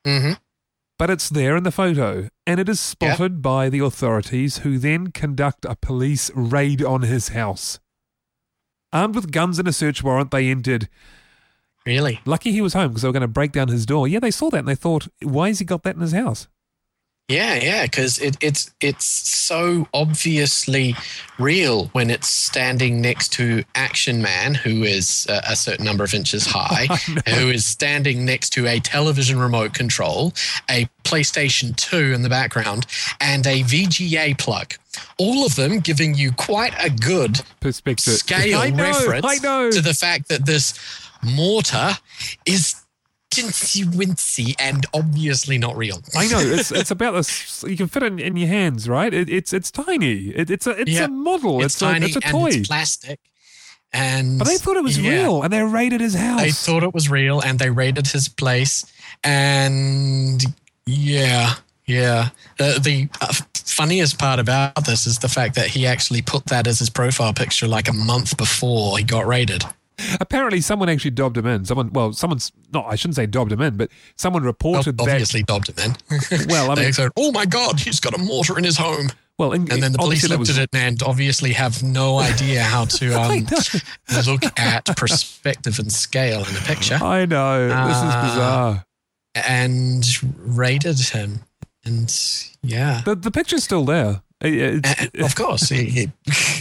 Mm-hmm. 0.06 0.32
but 0.98 1.08
it's 1.08 1.30
there 1.30 1.56
in 1.56 1.62
the 1.62 1.70
photo 1.70 2.28
and 2.46 2.60
it 2.60 2.68
is 2.68 2.78
spotted 2.78 3.40
by 3.40 3.70
the 3.70 3.78
authorities 3.78 4.58
who 4.58 4.76
then 4.78 5.12
conduct 5.12 5.64
a 5.64 5.76
police 5.76 6.30
raid 6.34 6.82
on 6.84 7.02
his 7.02 7.28
house. 7.28 7.80
Armed 8.92 9.14
with 9.14 9.32
guns 9.32 9.58
and 9.58 9.66
a 9.66 9.72
search 9.72 10.02
warrant, 10.02 10.30
they 10.30 10.50
entered. 10.50 10.88
Really? 11.87 12.20
Lucky 12.26 12.52
he 12.52 12.60
was 12.60 12.74
home 12.74 12.88
because 12.88 13.02
they 13.02 13.08
were 13.08 13.12
going 13.12 13.22
to 13.22 13.28
break 13.28 13.52
down 13.52 13.68
his 13.68 13.87
door. 13.87 14.06
Yeah, 14.06 14.20
they 14.20 14.30
saw 14.30 14.50
that 14.50 14.58
and 14.58 14.68
they 14.68 14.74
thought, 14.74 15.08
why 15.22 15.48
has 15.48 15.58
he 15.58 15.64
got 15.64 15.82
that 15.84 15.94
in 15.96 16.02
his 16.02 16.12
house? 16.12 16.48
Yeah, 17.28 17.54
yeah, 17.54 17.84
because 17.84 18.18
it, 18.18 18.37
it's 18.42 18.70
it's 18.80 19.06
so 19.06 19.88
obviously 19.94 20.94
real 21.38 21.87
when 21.88 22.10
it's 22.10 22.28
standing 22.28 23.00
next 23.00 23.32
to 23.34 23.64
Action 23.74 24.20
Man, 24.20 24.52
who 24.54 24.82
is 24.82 25.26
uh, 25.30 25.40
a 25.48 25.56
certain 25.56 25.87
number 25.87 26.04
of 26.04 26.12
inches 26.12 26.44
high, 26.50 26.84
who 27.30 27.48
is 27.48 27.64
standing 27.64 28.26
next 28.26 28.50
to 28.50 28.66
a 28.66 28.78
television 28.78 29.38
remote 29.38 29.72
control, 29.72 30.34
a 30.68 30.87
PlayStation 31.04 31.74
2 31.76 32.12
in 32.12 32.20
the 32.20 32.28
background, 32.28 32.84
and 33.20 33.46
a 33.46 33.62
VGA 33.62 34.37
plug. 34.38 34.74
All 35.18 35.46
of 35.46 35.56
them 35.56 35.80
giving 35.80 36.14
you 36.14 36.30
quite 36.32 36.74
a 36.78 36.90
good 36.90 37.40
Perspective. 37.60 38.14
scale 38.14 38.70
know, 38.70 38.82
reference 38.82 39.24
I 39.26 39.37
know. 39.42 39.70
to 39.70 39.80
the 39.80 39.94
fact 39.94 40.28
that 40.28 40.44
this 40.44 40.78
mortar 41.22 41.92
is 42.44 42.84
tinsy 43.42 43.85
wincy 43.85 44.55
and 44.59 44.87
obviously 44.94 45.59
not 45.59 45.77
real. 45.77 46.01
I 46.16 46.27
know 46.29 46.38
it's 46.42 46.70
it's 46.73 46.90
about 46.90 47.12
this. 47.12 47.64
You 47.66 47.77
can 47.77 47.88
fit 47.88 48.03
it 48.03 48.12
in, 48.12 48.18
in 48.18 48.37
your 48.37 48.49
hands, 48.49 48.88
right? 48.88 49.12
It, 49.12 49.29
it's 49.31 49.53
it's 49.53 49.70
tiny. 49.70 50.29
It, 50.29 50.51
it's 50.51 50.66
a 50.66 50.70
it's 50.81 50.90
Yeah. 50.90 51.05
a 51.05 51.09
model. 51.09 51.62
It's, 51.62 51.75
It's, 51.75 51.81
tiny 51.81 52.07
a 52.07 52.09
it's 52.09 52.16
a 52.16 52.20
toy. 52.20 52.49
it's 52.49 52.68
plastic. 52.68 53.20
And 53.92 54.38
but 54.40 54.49
they 54.49 54.57
thought 54.57 54.77
it 54.77 54.83
was 54.83 54.99
yeah, 54.99 55.11
real, 55.23 55.42
and 55.42 55.53
they 55.53 55.62
raided 55.62 56.01
his 56.01 56.14
house. 56.14 56.40
They 56.40 56.51
thought 56.51 56.83
it 56.83 56.92
was 56.92 57.09
real, 57.09 57.40
and 57.40 57.61
they 57.61 57.70
raided 57.70 58.09
his 58.09 58.29
place. 58.29 58.85
And 59.23 60.42
yeah, 60.87 61.55
yeah. 61.87 62.31
The, 62.59 62.81
the 62.83 63.09
uh, 63.20 63.33
funniest 63.55 64.18
part 64.18 64.40
about 64.40 64.85
this 64.85 65.07
is 65.07 65.18
the 65.20 65.29
fact 65.29 65.55
that 65.55 65.68
he 65.68 65.87
actually 65.87 66.23
put 66.23 66.47
that 66.47 66.66
as 66.66 66.81
his 66.81 66.90
profile 66.90 67.33
picture 67.33 67.68
like 67.68 67.88
a 67.88 67.92
month 67.92 68.37
before 68.37 68.99
he 68.99 69.05
got 69.05 69.27
raided. 69.27 69.64
Apparently, 70.20 70.61
someone 70.61 70.88
actually 70.88 71.12
dobbed 71.12 71.37
him 71.37 71.46
in. 71.46 71.64
Someone, 71.64 71.92
well, 71.92 72.12
someone's 72.12 72.50
not. 72.72 72.87
I 72.87 72.96
shouldn't 72.96 73.16
say 73.16 73.26
dobbed 73.26 73.52
him 73.52 73.61
in, 73.61 73.76
but 73.76 73.90
someone 74.16 74.42
Well, 74.42 74.48
reported 74.48 74.98
that. 74.98 75.09
obviously, 75.09 75.42
dobbed 75.44 75.68
him 75.70 75.76
in. 75.78 76.46
Well, 76.48 76.70
I 76.70 76.74
mean, 76.74 76.92
said, 76.92 77.11
"Oh 77.16 77.30
my 77.33 77.46
God, 77.46 77.78
he's 77.80 78.00
got 78.00 78.12
a 78.14 78.18
mortar 78.18 78.59
in 78.59 78.64
his 78.64 78.76
home." 78.76 79.11
Well, 79.38 79.52
in, 79.52 79.70
And 79.72 79.83
then 79.83 79.92
the 79.92 79.98
police 79.98 80.28
looked 80.28 80.40
was- 80.40 80.59
at 80.59 80.64
it 80.64 80.70
and 80.74 81.02
obviously 81.02 81.52
have 81.54 81.83
no 81.83 82.18
idea 82.18 82.62
how 82.62 82.85
to 82.85 83.14
um, 83.20 83.46
look 84.26 84.44
at 84.61 84.85
perspective 84.96 85.78
and 85.80 85.92
scale 85.92 86.44
in 86.44 86.54
a 86.57 86.61
picture 86.61 86.94
I 87.02 87.26
know. 87.26 87.66
this 87.66 87.96
is 87.96 88.02
Ah. 88.02 88.22
bizarre. 88.33 88.85
and 89.35 90.04
raided 90.38 90.98
him. 91.00 91.40
And 91.85 92.14
yeah. 92.62 93.02
The, 93.04 93.14
the 93.16 93.30
picture's 93.33 93.64
still 93.64 93.85
there. 93.85 94.22
It- 94.40 94.87
of 95.20 95.35
course, 95.35 95.68
he, 95.68 95.85
he- 95.87 96.12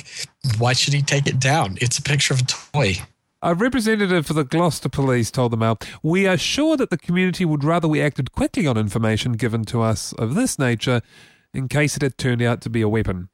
why 0.58 0.74
should 0.74 0.94
he 0.94 1.02
take 1.04 1.28
it 1.28 1.40
down? 1.40 1.78
It's 1.82 1.98
a 2.00 2.02
picture 2.02 2.34
of 2.34 2.40
a 2.42 2.44
toy. 2.46 2.96
A 3.46 3.54
representative 3.54 4.26
for 4.26 4.32
the 4.32 4.46
Gloucester 4.46 4.88
Police 4.88 5.30
told 5.30 5.52
the 5.52 5.58
Mail, 5.58 5.78
We 6.02 6.26
are 6.26 6.38
sure 6.38 6.78
that 6.78 6.90
the 6.90 6.98
community 6.98 7.44
would 7.44 7.66
rather 7.66 7.90
we 7.90 8.02
acted 8.02 8.32
quickly 8.32 8.66
on 8.66 8.78
information 8.78 9.34
given 9.34 9.66
to 9.66 9.82
us 9.82 10.14
of 10.14 10.34
this 10.34 10.58
nature 10.58 11.02
in 11.54 11.68
case 11.68 11.98
it 11.98 12.04
had 12.04 12.18
turned 12.18 12.42
out 12.42 12.62
to 12.62 12.70
be 12.70 12.82
a 12.82 12.88
weapon. 12.88 13.28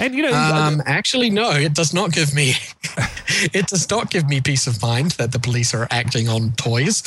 And, 0.00 0.16
you 0.16 0.22
know, 0.22 0.34
Um, 0.34 0.82
actually, 0.84 1.30
no, 1.30 1.52
it 1.52 1.74
does 1.74 1.94
not 1.94 2.10
give 2.10 2.34
me. 2.34 2.56
it 3.52 3.68
does 3.68 3.88
not 3.88 4.10
give 4.10 4.28
me 4.28 4.40
peace 4.40 4.66
of 4.66 4.82
mind 4.82 5.12
that 5.12 5.30
the 5.30 5.38
police 5.38 5.72
are 5.74 5.86
acting 5.92 6.28
on 6.28 6.50
toys, 6.56 7.04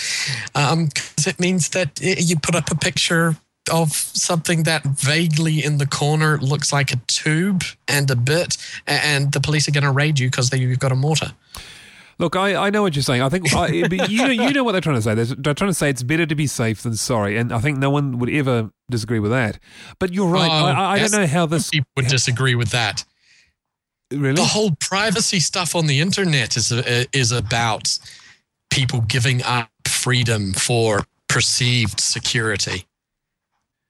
because 0.54 1.28
it 1.28 1.42
means 1.42 1.70
that 1.70 2.00
i 2.02 2.16
you 2.18 2.40
put 2.40 2.56
up 2.56 2.72
a 2.72 2.76
picture 2.76 3.36
of 3.72 3.92
something 3.94 4.64
that 4.64 4.84
vaguely 4.84 5.64
in 5.64 5.78
the 5.78 5.88
corner 5.88 6.38
looks 6.38 6.72
like 6.72 6.92
a 6.92 6.98
tube 7.08 7.64
and 7.88 8.10
a 8.12 8.16
bit, 8.16 8.58
and 8.88 9.32
the 9.32 9.40
police 9.40 9.68
are 9.68 9.72
going 9.72 9.84
to 9.84 9.92
raid 9.92 10.20
you 10.20 10.30
because 10.30 10.54
you've 10.54 10.80
got 10.80 10.92
a 10.92 10.96
mortar. 10.96 11.34
Look, 12.18 12.36
I, 12.36 12.56
I 12.56 12.70
know 12.70 12.82
what 12.82 12.96
you're 12.96 13.04
saying. 13.04 13.22
I 13.22 13.30
think 13.30 13.54
I, 13.54 13.68
you 13.68 13.88
know 13.90 14.28
you 14.28 14.54
know 14.54 14.64
what 14.64 14.72
they're 14.72 14.82
trying 14.82 14.96
to 14.96 15.02
say. 15.02 15.16
They're, 15.16 15.26
they're 15.26 15.54
trying 15.54 15.72
to 15.72 15.76
say 15.76 15.90
it's 15.90 16.04
better 16.04 16.26
to 16.26 16.36
be 16.36 16.48
safe 16.48 16.82
than 16.82 16.96
sorry, 16.96 17.38
and 17.38 17.52
I 17.52 17.60
think 17.60 17.78
no 17.78 17.90
one 17.90 18.20
would 18.20 18.30
ever 18.30 18.72
disagree 18.90 19.20
with 19.20 19.32
that. 19.32 19.60
But 20.00 20.14
you're 20.14 20.30
right. 20.30 20.50
Oh, 20.50 20.66
I, 20.66 20.72
I, 20.72 20.96
yes. 20.98 21.12
don't 21.12 21.22
know 21.22 21.28
how 21.28 21.46
this 21.46 21.70
People 21.70 21.90
would 21.98 22.08
disagree 22.08 22.56
with 22.56 22.70
that. 22.70 23.04
really. 24.12 24.36
the 24.36 24.46
whole 24.46 24.72
privacy 24.80 25.40
stuff 25.40 25.76
on 25.76 25.88
the 25.88 26.00
internet 26.00 26.56
is 26.56 26.72
uh, 26.72 27.04
is 27.12 27.34
about 27.34 27.98
people 28.70 29.02
giving 29.02 29.44
up 29.44 29.70
freedom 29.86 30.54
for 30.54 31.04
perceived 31.28 32.00
security. 32.00 32.86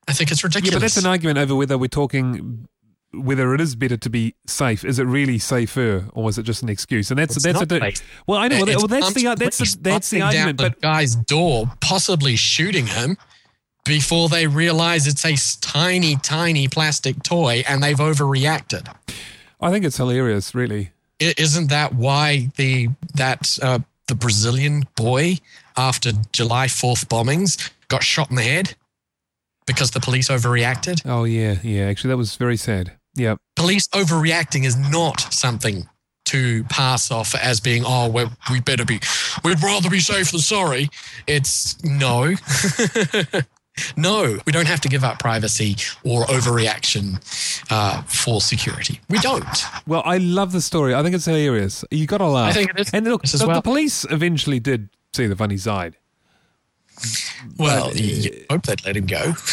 I 0.08 0.14
think 0.14 0.32
it's 0.32 0.44
ridiculous. 0.44 0.72
Yeah, 0.72 0.76
but 0.78 0.82
that's 0.82 0.98
an 0.98 1.06
argument 1.08 1.38
over 1.40 1.56
whether 1.56 1.78
we're 1.78 1.88
talking 1.88 2.68
whether 3.14 3.54
it 3.54 3.62
is 3.62 3.76
better 3.76 3.98
to 3.98 4.10
be 4.10 4.36
safe. 4.46 4.84
Is 4.84 5.00
it 5.00 5.06
really 5.06 5.40
safer, 5.40 6.06
or 6.14 6.30
is 6.30 6.38
it 6.38 6.44
just 6.44 6.62
an 6.64 6.70
excuse? 6.70 7.12
And 7.12 7.20
that's 7.20 7.36
It's 7.38 7.46
that's 7.46 7.62
a 7.72 7.94
well, 8.28 8.40
I 8.40 8.48
know. 8.48 8.58
Well, 8.66 8.78
well, 8.78 8.88
that's 8.88 9.14
the 9.14 9.36
that's 9.36 9.58
the, 9.58 9.78
that's 9.82 10.10
the 10.10 10.22
argument. 10.22 10.58
down 10.58 10.70
But 10.72 10.82
guy's 10.82 11.16
door, 11.16 11.72
possibly 11.82 12.36
shooting 12.36 12.88
him 12.88 13.18
before 13.86 14.30
they 14.30 14.48
realize 14.48 15.08
it's 15.08 15.26
a 15.26 15.36
tiny, 15.62 16.16
tiny 16.18 16.68
plastic 16.68 17.24
toy, 17.24 17.64
and 17.68 17.82
they've 17.82 17.98
overreacted. 17.98 18.94
I 19.62 19.72
think 19.72 19.86
it's 19.86 19.98
hilarious, 19.98 20.54
really. 20.54 20.92
I- 21.22 21.36
Isn't 21.38 21.70
that 21.70 21.96
why 21.96 22.50
the 22.58 22.90
that 23.14 23.58
uh, 23.62 23.80
the 24.08 24.16
Brazilian 24.16 24.84
boy 24.96 25.38
after 25.78 26.12
July 26.32 26.68
Fourth 26.68 27.08
bombings 27.08 27.72
got 27.88 28.04
shot 28.04 28.30
in 28.30 28.36
the 28.36 28.44
head 28.44 28.76
because 29.66 29.92
the 29.92 30.00
police 30.00 30.30
overreacted? 30.30 31.02
Oh 31.06 31.24
yeah, 31.24 31.56
yeah. 31.64 31.86
Actually, 31.86 32.10
that 32.10 32.18
was 32.18 32.36
very 32.36 32.58
sad. 32.58 32.94
Yeah. 33.16 33.36
Police 33.56 33.88
overreacting 33.90 34.66
is 34.66 34.76
not 34.78 35.22
something 35.34 35.88
to 36.26 36.64
pass 36.66 37.12
off 37.12 37.36
as 37.36 37.60
being 37.60 37.84
oh 37.86 38.10
we 38.10 38.26
we 38.52 38.60
better 38.60 38.84
be 38.84 39.00
we'd 39.44 39.62
rather 39.62 39.90
be 39.90 40.00
safe 40.00 40.32
than 40.32 40.40
sorry. 40.40 40.90
It's 41.28 41.82
no. 41.84 42.34
No, 43.98 44.40
we 44.46 44.52
don't 44.52 44.68
have 44.68 44.80
to 44.82 44.88
give 44.88 45.04
up 45.04 45.20
privacy 45.20 45.76
or 46.06 46.24
overreaction 46.26 47.20
uh, 47.70 48.04
for 48.04 48.40
security. 48.40 49.02
We 49.10 49.20
don't. 49.20 49.46
Well, 49.86 50.02
I 50.06 50.18
love 50.18 50.54
the 50.54 50.62
story. 50.62 50.96
I 50.96 51.04
think 51.04 51.14
it's 51.14 51.26
hilarious. 51.26 51.84
You 51.92 52.08
got 52.08 52.20
to 52.20 52.28
laugh. 52.28 52.52
I 52.52 52.54
think 52.54 52.70
it 52.70 52.80
is 52.80 52.90
And 52.94 53.06
look, 53.06 53.24
the, 53.24 53.38
the 53.38 53.62
police 53.62 54.06
eventually 54.10 54.60
did 54.60 54.90
see 55.14 55.28
the 55.28 55.36
funny 55.36 55.58
side. 55.58 55.98
Well, 57.58 57.90
But, 57.92 58.00
you 58.02 58.46
hope 58.50 58.64
they'd 58.66 58.86
let 58.86 58.96
him 58.98 59.06
go. 59.06 59.34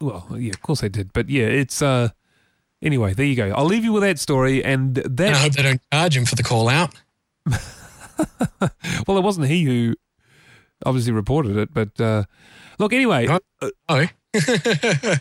Well, 0.00 0.26
yeah, 0.38 0.50
of 0.50 0.60
course 0.60 0.80
they 0.82 0.90
did. 0.90 1.12
But 1.14 1.30
yeah, 1.30 1.46
it's 1.46 1.80
uh. 1.80 2.10
Anyway, 2.82 3.14
there 3.14 3.24
you 3.24 3.36
go. 3.36 3.50
I'll 3.56 3.64
leave 3.64 3.84
you 3.84 3.92
with 3.94 4.02
that 4.02 4.18
story, 4.18 4.62
and 4.62 4.98
And 4.98 5.20
I 5.22 5.38
hope 5.38 5.52
they 5.52 5.62
don't 5.62 5.80
charge 5.90 6.14
him 6.14 6.26
for 6.26 6.34
the 6.36 6.42
call 6.42 6.68
out. 6.68 6.94
Well, 9.06 9.18
it 9.18 9.22
wasn't 9.22 9.46
he 9.48 9.64
who 9.64 9.94
obviously 10.86 11.12
reported 11.12 11.56
it, 11.56 11.72
but 11.74 11.98
uh, 12.00 12.24
look. 12.78 12.92
Anyway, 12.92 13.26
No. 13.26 13.40
uh, 13.60 13.70
Oh, 13.88 14.06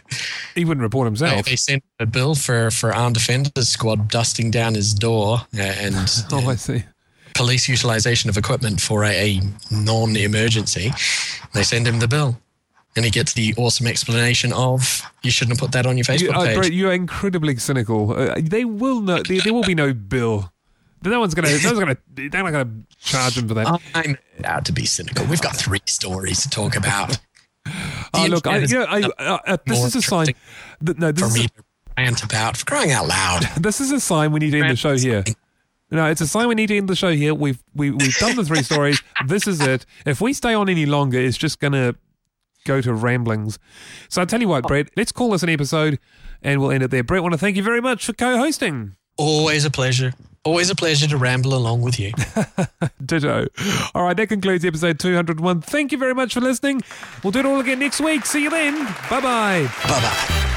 he 0.55 0.65
wouldn't 0.65 0.81
report 0.83 1.05
himself. 1.05 1.45
they 1.45 1.55
sent 1.55 1.83
a 1.99 2.05
bill 2.05 2.35
for 2.35 2.69
for 2.71 2.93
armed 2.93 3.15
defenders 3.15 3.69
squad 3.69 4.09
dusting 4.09 4.51
down 4.51 4.75
his 4.75 4.93
door 4.93 5.41
and 5.57 5.95
Oh, 6.31 6.49
I 6.49 6.55
see. 6.55 6.83
Police 7.33 7.67
utilization 7.67 8.29
of 8.29 8.37
equipment 8.37 8.81
for 8.81 9.03
a, 9.03 9.37
a 9.37 9.41
non-emergency. 9.71 10.91
They 11.53 11.63
send 11.63 11.87
him 11.87 11.99
the 11.99 12.07
bill, 12.07 12.37
and 12.95 13.05
he 13.05 13.11
gets 13.11 13.33
the 13.33 13.53
awesome 13.57 13.87
explanation 13.87 14.53
of 14.53 15.03
you 15.23 15.31
shouldn't 15.31 15.59
have 15.59 15.65
put 15.65 15.71
that 15.73 15.85
on 15.85 15.97
your 15.97 16.05
You, 16.07 16.29
Facebook 16.29 16.35
uh, 16.35 16.45
page. 16.45 16.55
Brett, 16.57 16.73
you 16.73 16.89
are 16.89 16.93
incredibly 16.93 17.55
cynical. 17.57 18.11
Uh, 18.17 18.35
they 18.41 18.65
will 18.65 19.01
no. 19.01 19.21
There, 19.21 19.41
there 19.41 19.53
will 19.53 19.63
be 19.63 19.75
no 19.75 19.93
bill. 19.93 20.51
No 21.03 21.19
one's 21.19 21.33
gonna. 21.33 21.49
No 21.49 21.69
one's 21.73 21.79
gonna. 21.79 21.97
They're 22.13 22.43
not 22.43 22.51
gonna 22.51 22.69
charge 22.99 23.37
him 23.37 23.47
for 23.47 23.55
that. 23.55 23.81
I'm 23.93 24.17
allowed 24.39 24.65
to 24.65 24.71
be 24.71 24.85
cynical. 24.85 25.25
We've 25.25 25.41
got 25.41 25.55
three 25.55 25.81
stories 25.85 26.41
to 26.43 26.49
talk 26.49 26.75
about. 26.75 27.17
Oh, 28.13 28.27
look, 28.29 28.45
I, 28.45 28.57
you 28.59 28.77
know, 28.77 28.85
I, 28.87 29.01
uh, 29.17 29.37
uh, 29.47 29.57
this 29.65 29.83
is 29.83 29.95
a 29.95 30.01
sign. 30.01 30.27
no, 30.81 31.11
this 31.11 31.23
for 31.23 31.27
is 31.29 31.33
me 31.33 31.45
a, 31.45 31.47
to 31.47 31.63
rant 31.97 32.23
about 32.23 32.57
for 32.57 32.65
crying 32.65 32.91
out 32.91 33.07
loud. 33.07 33.43
this 33.57 33.81
is 33.81 33.91
a 33.91 33.99
sign 33.99 34.31
we 34.31 34.39
need 34.41 34.51
to 34.51 34.59
end 34.59 34.69
the 34.69 34.75
show 34.75 34.95
here. 34.95 35.23
No, 35.93 36.07
it's 36.07 36.21
a 36.21 36.27
sign 36.27 36.47
we 36.47 36.55
need 36.55 36.67
to 36.67 36.77
end 36.77 36.89
the 36.89 36.95
show 36.95 37.13
here. 37.13 37.33
We've 37.33 37.63
we, 37.75 37.91
we've 37.91 38.17
done 38.17 38.35
the 38.35 38.43
three 38.43 38.63
stories. 38.63 39.01
This 39.27 39.47
is 39.47 39.61
it. 39.61 39.85
If 40.05 40.19
we 40.19 40.33
stay 40.33 40.53
on 40.53 40.67
any 40.67 40.85
longer, 40.85 41.19
it's 41.19 41.37
just 41.37 41.59
gonna 41.59 41.95
go 42.65 42.81
to 42.81 42.93
ramblings. 42.93 43.57
So 44.09 44.21
I 44.21 44.25
tell 44.25 44.41
you 44.41 44.47
what, 44.47 44.67
Brett, 44.67 44.89
let's 44.97 45.11
call 45.11 45.29
this 45.31 45.43
an 45.43 45.49
episode, 45.49 45.99
and 46.41 46.59
we'll 46.59 46.71
end 46.71 46.83
it 46.83 46.91
there. 46.91 47.03
Brett, 47.03 47.21
want 47.21 47.33
to 47.33 47.37
thank 47.37 47.55
you 47.55 47.63
very 47.63 47.79
much 47.79 48.05
for 48.05 48.13
co-hosting. 48.13 48.95
Always 49.17 49.63
a 49.65 49.71
pleasure. 49.71 50.13
Always 50.43 50.69
a 50.69 50.75
pleasure 50.75 51.07
to 51.07 51.17
ramble 51.17 51.53
along 51.53 51.83
with 51.83 51.99
you. 51.99 52.11
Ditto. 53.05 53.47
All 53.95 54.03
right, 54.03 54.17
that 54.17 54.27
concludes 54.27 54.65
episode 54.65 54.99
201. 54.99 55.61
Thank 55.61 55.91
you 55.93 55.97
very 55.97 56.13
much 56.13 56.33
for 56.33 56.41
listening. 56.41 56.81
We'll 57.23 57.31
do 57.31 57.39
it 57.39 57.45
all 57.45 57.59
again 57.59 57.79
next 57.79 58.01
week. 58.01 58.25
See 58.25 58.43
you 58.43 58.49
then. 58.49 58.83
Bye 59.09 59.21
bye. 59.21 59.69
bye 59.83 60.01
bye. 60.01 60.49